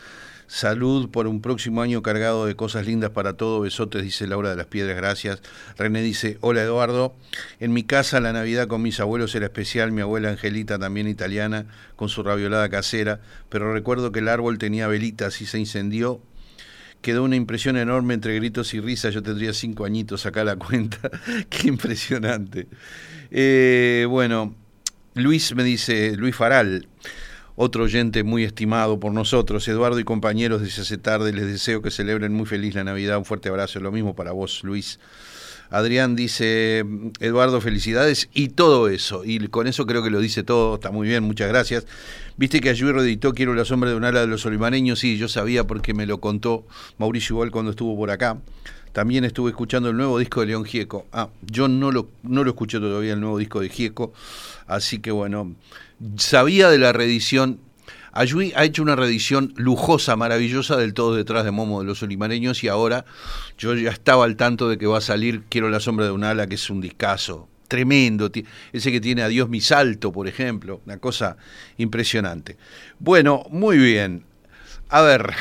[0.47, 3.59] Salud por un próximo año cargado de cosas lindas para todo.
[3.59, 5.41] Besotes, dice Laura de las Piedras, gracias.
[5.77, 7.13] René dice, hola Eduardo.
[7.59, 11.65] En mi casa la Navidad con mis abuelos era especial, mi abuela Angelita también italiana,
[11.97, 13.19] con su raviolada casera,
[13.49, 16.21] pero recuerdo que el árbol tenía velitas y se incendió.
[17.01, 19.13] Quedó una impresión enorme entre gritos y risas.
[19.13, 21.11] Yo tendría cinco añitos acá la cuenta.
[21.49, 22.67] Qué impresionante.
[23.31, 24.55] Eh, bueno,
[25.13, 26.87] Luis me dice, Luis Faral,
[27.59, 31.89] otro oyente muy estimado por nosotros, Eduardo y compañeros desde hace tarde, les deseo que
[31.89, 34.99] celebren muy feliz la Navidad, un fuerte abrazo, lo mismo para vos, Luis.
[35.71, 36.85] Adrián dice,
[37.19, 39.23] Eduardo, felicidades y todo eso.
[39.25, 41.87] Y con eso creo que lo dice todo, está muy bien, muchas gracias.
[42.37, 45.27] Viste que Ayuirro editó Quiero la sombra de un ala de los olimareños, sí, yo
[45.27, 46.67] sabía porque me lo contó
[46.99, 48.37] Mauricio igual cuando estuvo por acá.
[48.93, 51.07] También estuve escuchando el nuevo disco de León Gieco.
[51.11, 54.13] Ah, yo no lo, no lo escuché todavía el nuevo disco de Gieco,
[54.67, 55.55] así que bueno,
[56.17, 57.59] sabía de la reedición.
[58.11, 62.63] Ayui ha hecho una reedición lujosa, maravillosa del todo detrás de Momo de los Olimareños
[62.63, 63.05] y ahora
[63.57, 66.23] yo ya estaba al tanto de que va a salir Quiero la sombra de un
[66.23, 68.31] ala, que es un discazo tremendo,
[68.71, 71.37] ese que tiene Adiós mi salto, por ejemplo, una cosa
[71.77, 72.57] impresionante.
[72.99, 74.25] Bueno, muy bien.
[74.89, 75.33] A ver,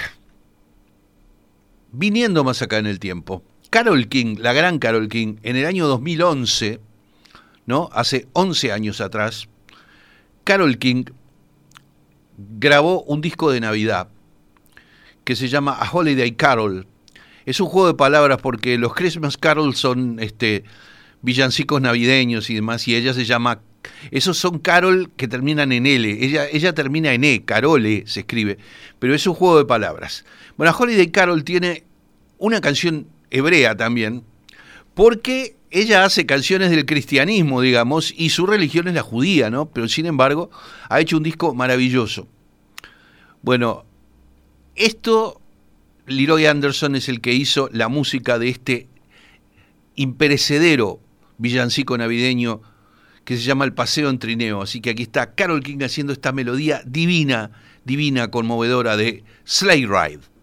[1.92, 5.86] viniendo más acá en el tiempo, Carol King, la gran Carol King, en el año
[5.86, 6.80] 2011,
[7.66, 7.88] ¿no?
[7.92, 9.48] Hace 11 años atrás,
[10.46, 11.06] Carol King
[12.38, 14.08] grabó un disco de Navidad
[15.24, 16.86] que se llama A Holiday Carol.
[17.46, 20.62] Es un juego de palabras porque los Christmas Carols son este,
[21.20, 23.60] villancicos navideños y demás, y ella se llama...
[24.12, 28.58] Esos son Carol que terminan en L, ella, ella termina en E, Carole se escribe,
[29.00, 30.24] pero es un juego de palabras.
[30.56, 31.84] Bueno, A Holiday Carol tiene
[32.38, 34.22] una canción hebrea también,
[34.94, 39.66] porque ella hace canciones del cristianismo, digamos, y su religión es la judía, ¿no?
[39.66, 40.50] Pero sin embargo,
[40.88, 42.26] ha hecho un disco maravilloso.
[43.42, 43.84] Bueno,
[44.74, 45.38] esto,
[46.06, 48.88] Leroy Anderson es el que hizo la música de este
[49.96, 50.98] imperecedero
[51.36, 52.62] villancico navideño
[53.26, 54.62] que se llama El Paseo en Trineo.
[54.62, 57.50] Así que aquí está Carol King haciendo esta melodía divina,
[57.84, 60.35] divina, conmovedora de Sleigh Ride.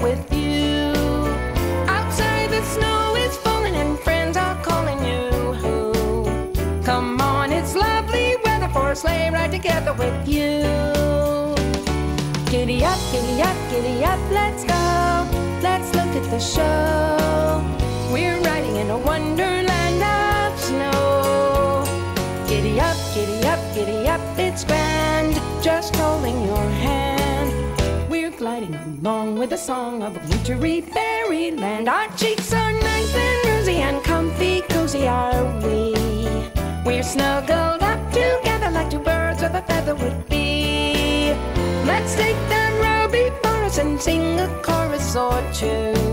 [0.00, 0.92] With you.
[1.88, 5.28] Outside the snow is falling and friends are calling you.
[6.84, 10.64] Come on, it's lovely weather for a sleigh ride together with you.
[12.50, 14.84] Giddy up, giddy up, giddy up, let's go.
[15.62, 17.60] Let's look at the show.
[18.12, 21.84] We're riding in a wonderland of snow.
[22.48, 25.34] Giddy up, giddy up, giddy up, it's grand.
[25.62, 26.57] Just holding your
[29.00, 31.88] along with the song of a wintry fairyland.
[31.88, 35.94] Our cheeks are nice and rosy and comfy, cozy are we.
[36.84, 41.32] We're snuggled up together like two birds with a feather would be.
[41.86, 46.07] Let's take that row before us and sing a chorus or two.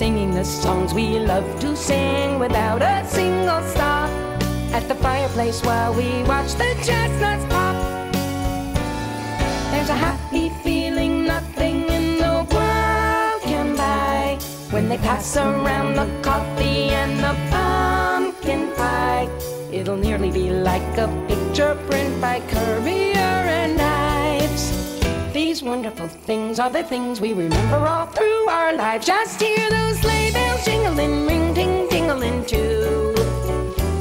[0.00, 4.08] Singing the songs we love to sing without a single stop.
[4.72, 7.76] At the fireplace while we watch the chestnuts pop.
[9.70, 14.38] There's a happy feeling nothing in the world can buy
[14.70, 19.28] when they pass around the coffee and the pumpkin pie.
[19.70, 24.09] It'll nearly be like a picture print by Currier and Ives.
[25.60, 29.04] These wonderful things are the things we remember all through our lives.
[29.04, 33.12] Just hear those sleigh bells jingling, ring ting tingling too.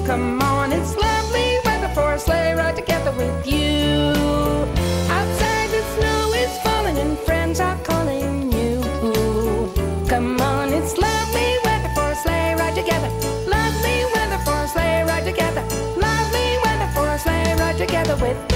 [0.05, 4.14] Come on, it's lovely weather for a sleigh ride together with you.
[5.12, 8.80] Outside the snow is falling and friends are calling you.
[10.07, 13.10] Come on, it's lovely weather for a sleigh ride together.
[13.49, 15.64] Lovely weather for a sleigh ride together.
[15.99, 18.48] Lovely weather for a sleigh ride together with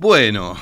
[0.00, 0.56] Bueno,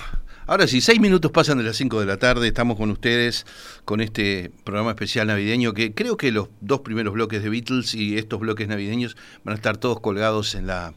[0.48, 3.46] ahora sí, seis minutos pasan de las cinco de la tarde, estamos con ustedes
[3.84, 8.18] con este programa especial navideño que creo que los dos primeros bloques de Beatles y
[8.18, 10.92] estos bloques navideños van a estar todos colgados en la,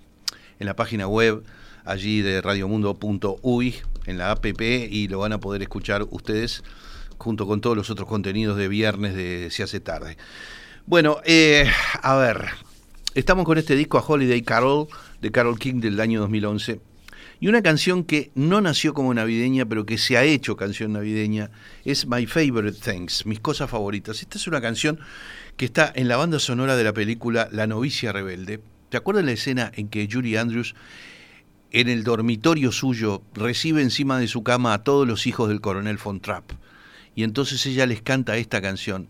[0.57, 1.43] en la página web
[1.85, 3.75] allí de radiomundo.uy,
[4.07, 6.63] en la app y lo van a poder escuchar ustedes
[7.19, 10.17] junto con todos los otros contenidos de viernes de Se hace tarde.
[10.87, 11.69] Bueno, eh,
[12.01, 12.47] a ver,
[13.13, 14.87] estamos con este disco a Holiday Carol
[15.21, 16.89] de Carol King del año 2011
[17.41, 21.49] y una canción que no nació como navideña, pero que se ha hecho canción navideña,
[21.83, 24.21] es My Favorite Things, mis cosas favoritas.
[24.21, 24.99] Esta es una canción
[25.57, 28.61] que está en la banda sonora de la película La novicia rebelde.
[28.89, 30.75] ¿Te acuerdas la escena en que Julie Andrews
[31.71, 35.97] en el dormitorio suyo recibe encima de su cama a todos los hijos del coronel
[35.97, 36.51] von Trapp?
[37.15, 39.07] Y entonces ella les canta esta canción.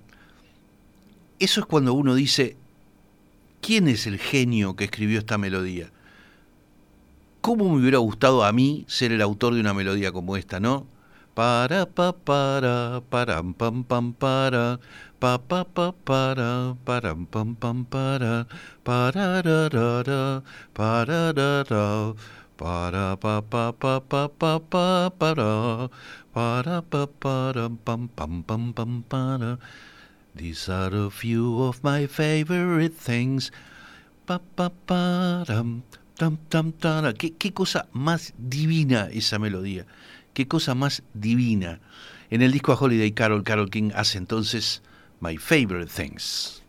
[1.37, 2.55] Eso es cuando uno dice,
[3.59, 5.91] ¿quién es el genio que escribió esta melodía?
[7.41, 10.85] ¿Cómo me hubiera gustado a mí ser el autor de una melodía como esta, no?
[11.33, 14.79] Para pa para pam pam para.
[15.19, 18.45] Pa pa pa para param pam pam para.
[18.83, 20.43] Para ra ra ra.
[20.73, 22.13] Para ra ra.
[22.57, 25.89] Para pa pa pa pa pa pa para.
[26.33, 29.57] Para pa param pam pam pam pam para.
[30.35, 33.49] These are a few of my favorite things.
[34.27, 35.81] Pa pa param
[37.17, 39.85] ¿Qué, qué cosa más divina esa melodía.
[40.33, 41.79] Qué cosa más divina.
[42.29, 44.81] En el disco a Holiday Carol, Carol King hace entonces
[45.19, 46.61] My Favorite Things.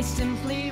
[0.00, 0.70] I simply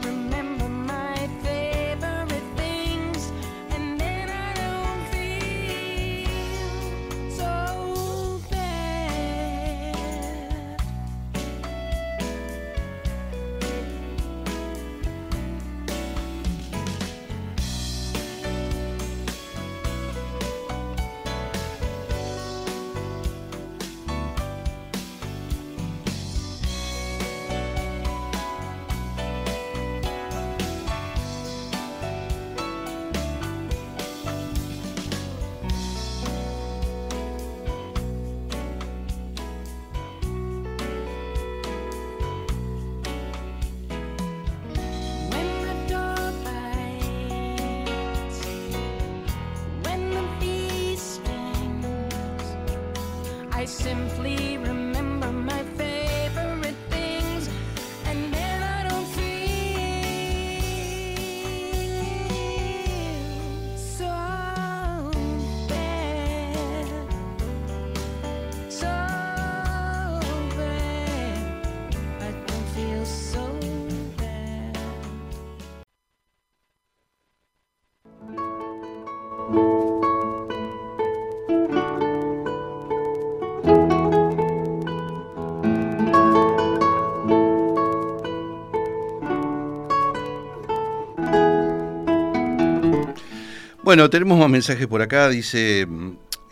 [93.89, 95.30] Bueno, tenemos más mensajes por acá.
[95.30, 95.89] Dice,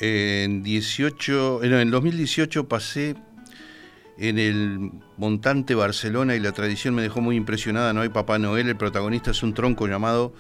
[0.01, 3.15] en 18, eh, no, en 2018 pasé
[4.17, 7.93] en el montante Barcelona y la tradición me dejó muy impresionada.
[7.93, 10.33] No hay Papá Noel, el protagonista es un tronco llamado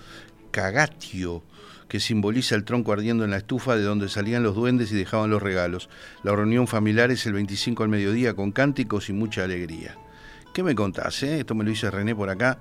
[0.50, 1.42] Cagatio,
[1.86, 5.28] que simboliza el tronco ardiendo en la estufa de donde salían los duendes y dejaban
[5.28, 5.90] los regalos.
[6.22, 9.98] La reunión familiar es el 25 al mediodía con cánticos y mucha alegría.
[10.54, 11.22] ¿Qué me contás?
[11.24, 11.40] eh?
[11.40, 12.58] Esto me lo dice René por acá.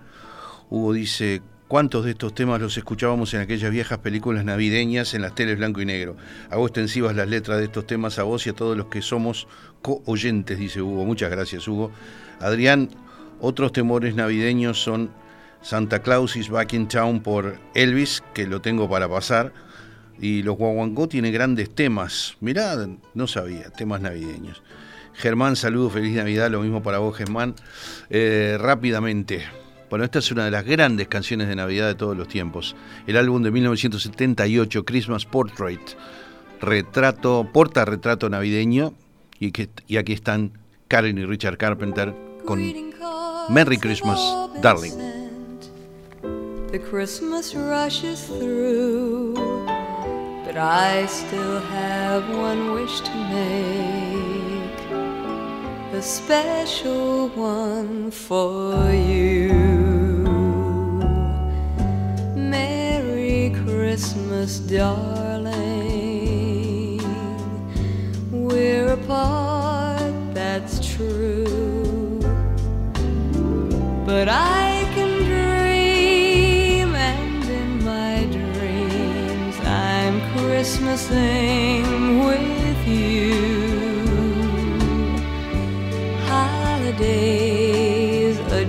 [0.70, 5.36] Hugo dice, ¿cuántos de estos temas los escuchábamos en aquellas viejas películas navideñas en las
[5.36, 6.16] teles blanco y negro?
[6.49, 9.47] Hago extensivas las letras de estos temas a vos y a todos los que somos
[9.82, 11.05] co-oyentes, dice Hugo.
[11.05, 11.91] Muchas gracias, Hugo.
[12.39, 12.89] Adrián,
[13.39, 15.11] otros temores navideños son
[15.61, 19.51] Santa Claus is Back in Town por Elvis, que lo tengo para pasar.
[20.20, 22.38] Y los Guaguancó tiene grandes temas.
[22.39, 22.76] Mirá,
[23.13, 24.63] no sabía, temas navideños.
[25.13, 27.55] Germán, saludos, feliz Navidad, lo mismo para vos, Germán.
[28.09, 29.45] Eh, rápidamente,
[29.90, 32.76] bueno, esta es una de las grandes canciones de Navidad de todos los tiempos.
[33.08, 35.82] El álbum de 1978, Christmas Portrait,
[36.62, 38.94] retrato, porta retrato navideño.
[39.40, 39.48] Y,
[39.98, 40.54] aquí están
[40.88, 42.14] Karen y Richard Carpenter
[42.46, 42.60] con
[43.50, 44.20] Merry Christmas,
[44.62, 44.94] Darling.
[46.72, 49.36] The Christmas rushes through,
[50.46, 54.14] but I still have one wish to make.
[55.96, 59.54] A special one for you.
[62.36, 65.56] Merry Christmas, darling.
[68.30, 72.20] We're apart, that's true.
[74.06, 82.05] But I can dream, and in my dreams, I'm Christmasing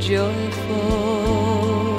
[0.07, 1.97] joyful,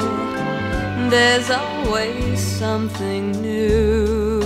[1.09, 4.39] there's always something new.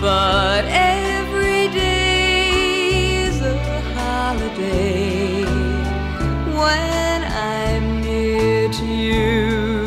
[0.00, 3.56] But every day's a
[3.94, 5.44] holiday
[6.58, 9.84] when I'm near to you.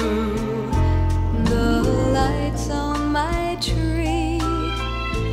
[1.43, 1.83] The
[2.13, 4.39] lights on my tree,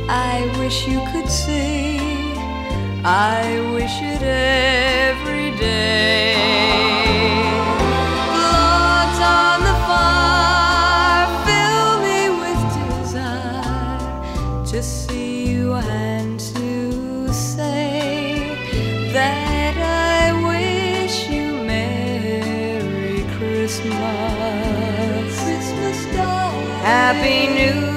[0.09, 1.99] I wish you could see.
[3.05, 6.28] I wish it every day.
[27.09, 27.88] Happy New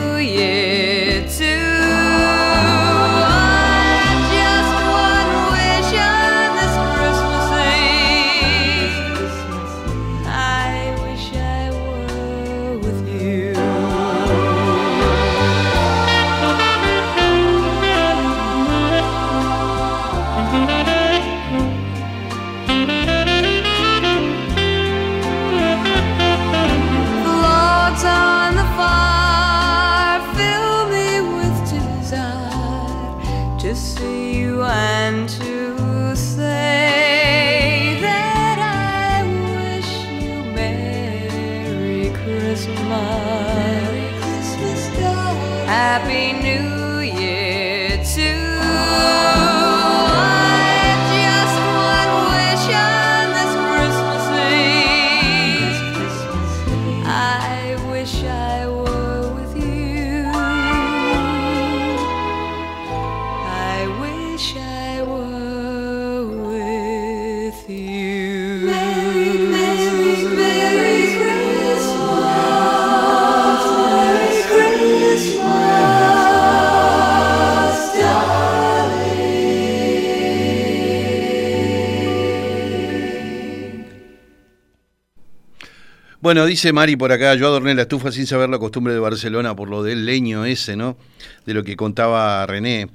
[86.32, 89.54] Bueno, dice Mari por acá, yo adorné la estufa sin saber la costumbre de Barcelona
[89.54, 90.96] por lo del leño ese, ¿no?
[91.44, 92.88] De lo que contaba René.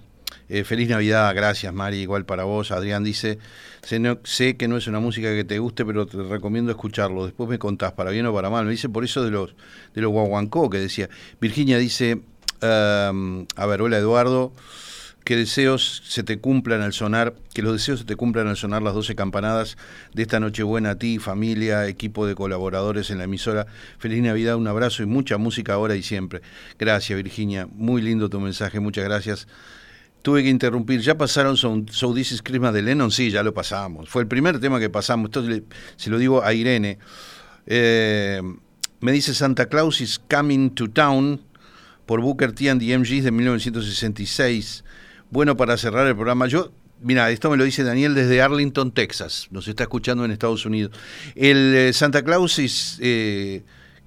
[0.50, 2.72] Eh, feliz Navidad, gracias Mari, igual para vos.
[2.72, 3.38] Adrián dice,
[3.84, 7.26] sé, no- sé que no es una música que te guste, pero te recomiendo escucharlo.
[7.26, 8.66] Después me contás, para bien o para mal.
[8.66, 9.54] Me dice por eso de los,
[9.94, 11.08] de los guaguancó que decía.
[11.40, 12.20] Virginia dice,
[12.62, 13.12] a
[13.68, 14.52] ver, hola Eduardo,
[15.28, 18.82] que deseos se te cumplan al sonar, que los deseos se te cumplan al sonar
[18.82, 19.76] las 12 campanadas
[20.14, 23.68] de esta Nochebuena a ti, familia, equipo de colaboradores en la emisora.
[24.00, 26.42] Feliz Navidad, un abrazo y mucha música ahora y siempre.
[26.80, 29.50] Gracias Virginia, muy lindo tu mensaje, muchas gracias.
[30.22, 33.12] Tuve que interrumpir, ¿ya pasaron So, This is Christmas de Lennon?
[33.12, 34.08] Sí, ya lo pasamos.
[34.08, 35.64] Fue el primer tema que pasamos, esto le-
[35.98, 37.00] se lo digo a Irene.
[37.66, 38.42] Eh,
[39.02, 41.42] me dice Santa Claus is Coming to Town
[42.06, 44.86] por Booker T and the MGs de 1966.
[45.30, 46.72] Bueno, para cerrar el programa, yo,
[47.02, 50.98] mira, esto me lo dice Daniel desde Arlington, Texas, nos está escuchando en Estados Unidos.
[51.36, 53.64] El eh, Santa Claus is eh,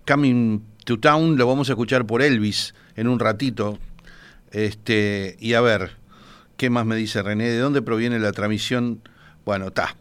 [0.07, 3.79] Coming to Town lo vamos a escuchar por Elvis en un ratito.
[4.51, 5.97] Este, y a ver,
[6.57, 7.49] ¿qué más me dice René?
[7.49, 9.03] ¿De dónde proviene la transmisión?
[9.45, 9.97] Bueno, está.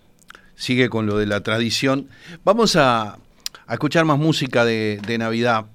[0.56, 2.10] Sigue con lo de la tradición.
[2.44, 3.18] Vamos a,
[3.70, 5.66] escuchar más música de, de Navidad.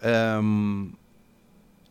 [0.00, 0.92] Em,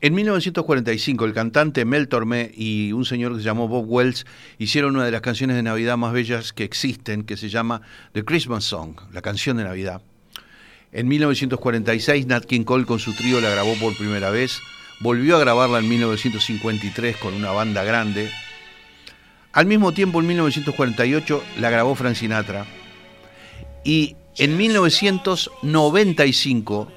[0.01, 4.25] en 1945, el cantante Mel Tormé y un señor que se llamó Bob Wells
[4.57, 7.81] hicieron una de las canciones de Navidad más bellas que existen, que se llama
[8.11, 10.01] The Christmas Song, la canción de Navidad.
[10.91, 14.59] En 1946, Nat King Cole con su trío la grabó por primera vez.
[14.99, 18.29] Volvió a grabarla en 1953 con una banda grande.
[19.51, 22.65] Al mismo tiempo, en 1948, la grabó Frank Sinatra.
[23.83, 26.91] Y en 1995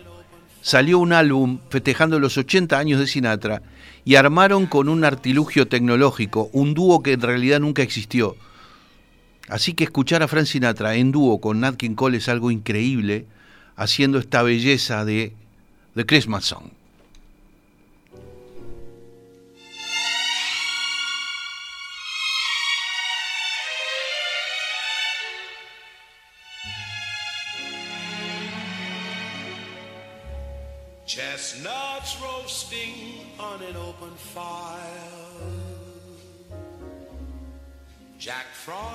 [0.69, 3.63] salió un álbum festejando los 80 años de Sinatra
[4.05, 8.37] y armaron con un artilugio tecnológico un dúo que en realidad nunca existió.
[9.49, 13.25] Así que escuchar a Frank Sinatra en dúo con Nat King Cole es algo increíble,
[13.77, 15.33] haciendo esta belleza de
[15.95, 16.78] The Christmas Song.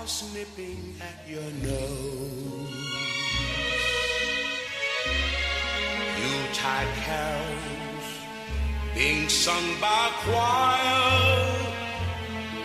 [0.03, 2.75] Frost nipping at your nose.
[6.19, 8.07] Yuletide carols
[8.93, 11.55] being sung by choir.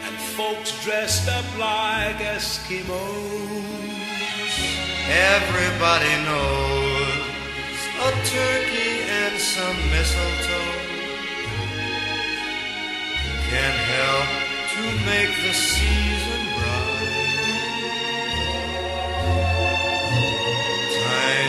[0.03, 2.89] And folks dressed up like Eskimos.
[5.31, 10.75] Everybody knows a turkey and some mistletoe
[13.49, 14.29] can help
[14.75, 16.48] to make the season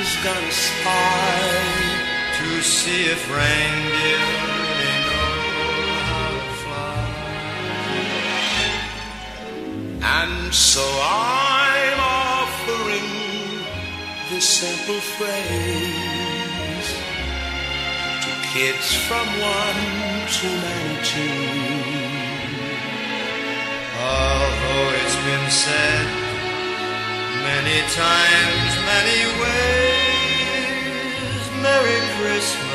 [0.00, 1.38] is gonna spy
[2.38, 4.22] to see if reindeer
[4.54, 5.32] really know
[6.08, 7.02] how to fly.
[10.20, 13.10] And so I'm offering
[14.30, 16.88] this simple phrase
[18.22, 19.76] to kids from 1
[20.36, 21.26] to 92.
[23.98, 26.27] Although it's been said
[27.48, 29.96] many times, many ways,
[31.64, 32.67] Merry Christmas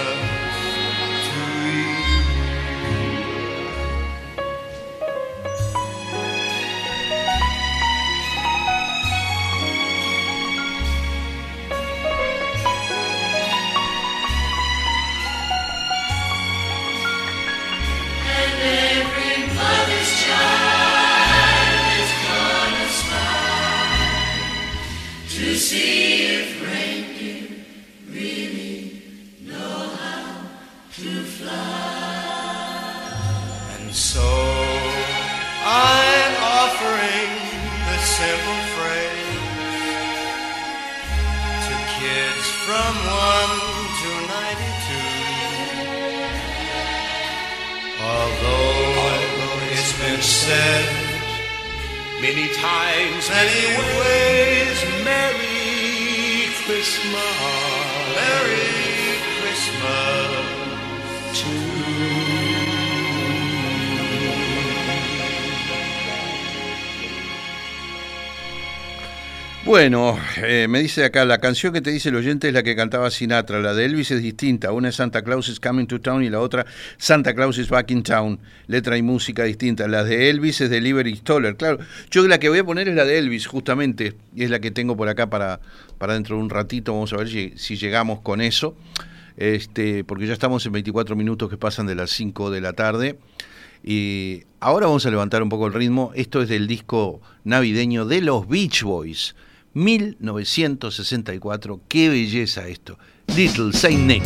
[43.05, 43.11] 1
[43.99, 44.93] to 92.
[48.03, 49.11] Although,
[49.71, 51.03] it's been said
[52.23, 53.65] Many times, many many
[53.99, 57.19] ways, Merry Christmas.
[58.15, 60.31] Merry Christmas
[61.41, 62.42] to
[69.73, 72.75] Bueno, eh, me dice acá, la canción que te dice el oyente es la que
[72.75, 76.23] cantaba Sinatra, la de Elvis es distinta, una es Santa Claus is Coming to Town
[76.23, 76.67] y la otra
[76.97, 78.37] Santa Claus is Back in Town,
[78.67, 79.87] letra y música distinta.
[79.87, 81.79] La de Elvis es de Liberty Stoller, claro.
[82.11, 84.69] Yo la que voy a poner es la de Elvis, justamente, y es la que
[84.69, 85.59] tengo por acá para,
[85.97, 88.75] para dentro de un ratito, vamos a ver si, si llegamos con eso,
[89.37, 93.17] este, porque ya estamos en 24 minutos que pasan de las 5 de la tarde.
[93.83, 96.11] Y ahora vamos a levantar un poco el ritmo.
[96.13, 99.33] Esto es del disco navideño de los Beach Boys,
[99.73, 101.79] 1964.
[101.87, 102.97] Qué belleza esto.
[103.35, 104.23] Little Saint Nick.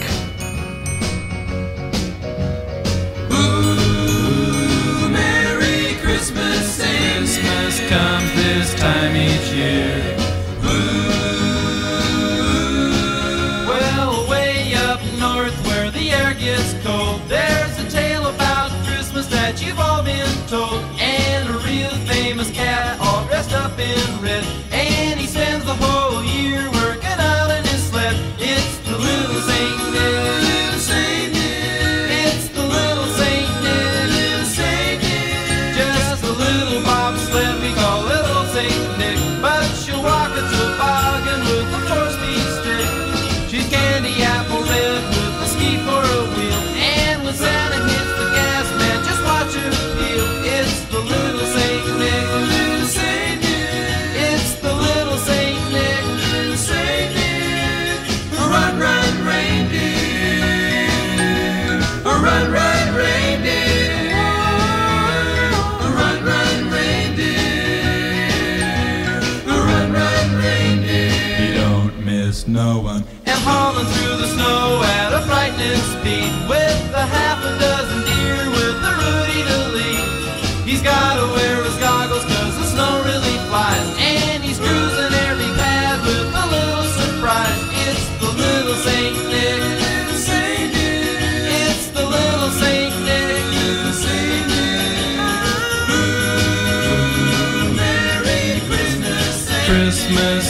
[5.09, 10.15] Merry Christmas, Christmas comes this time each year.
[13.67, 19.61] Well, way up north where the air gets cold, there's a tale about Christmas that
[19.61, 20.83] you've all been told.
[20.99, 24.43] And a real famous cat, all dressed up in red,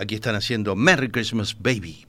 [0.00, 2.06] Aquí están haciendo Merry Christmas Baby.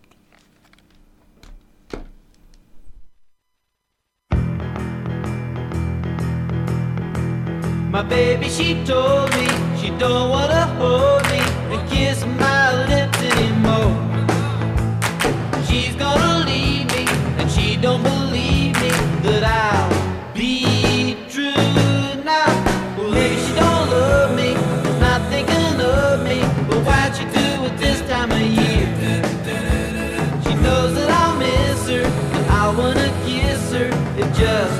[7.91, 9.45] My baby, she told me
[9.77, 11.41] she don't wanna hold me
[11.75, 13.97] and kiss my lips anymore.
[15.67, 17.05] She's gonna leave me,
[17.39, 18.89] and she don't believe me
[19.23, 19.90] that I'll
[34.41, 34.70] just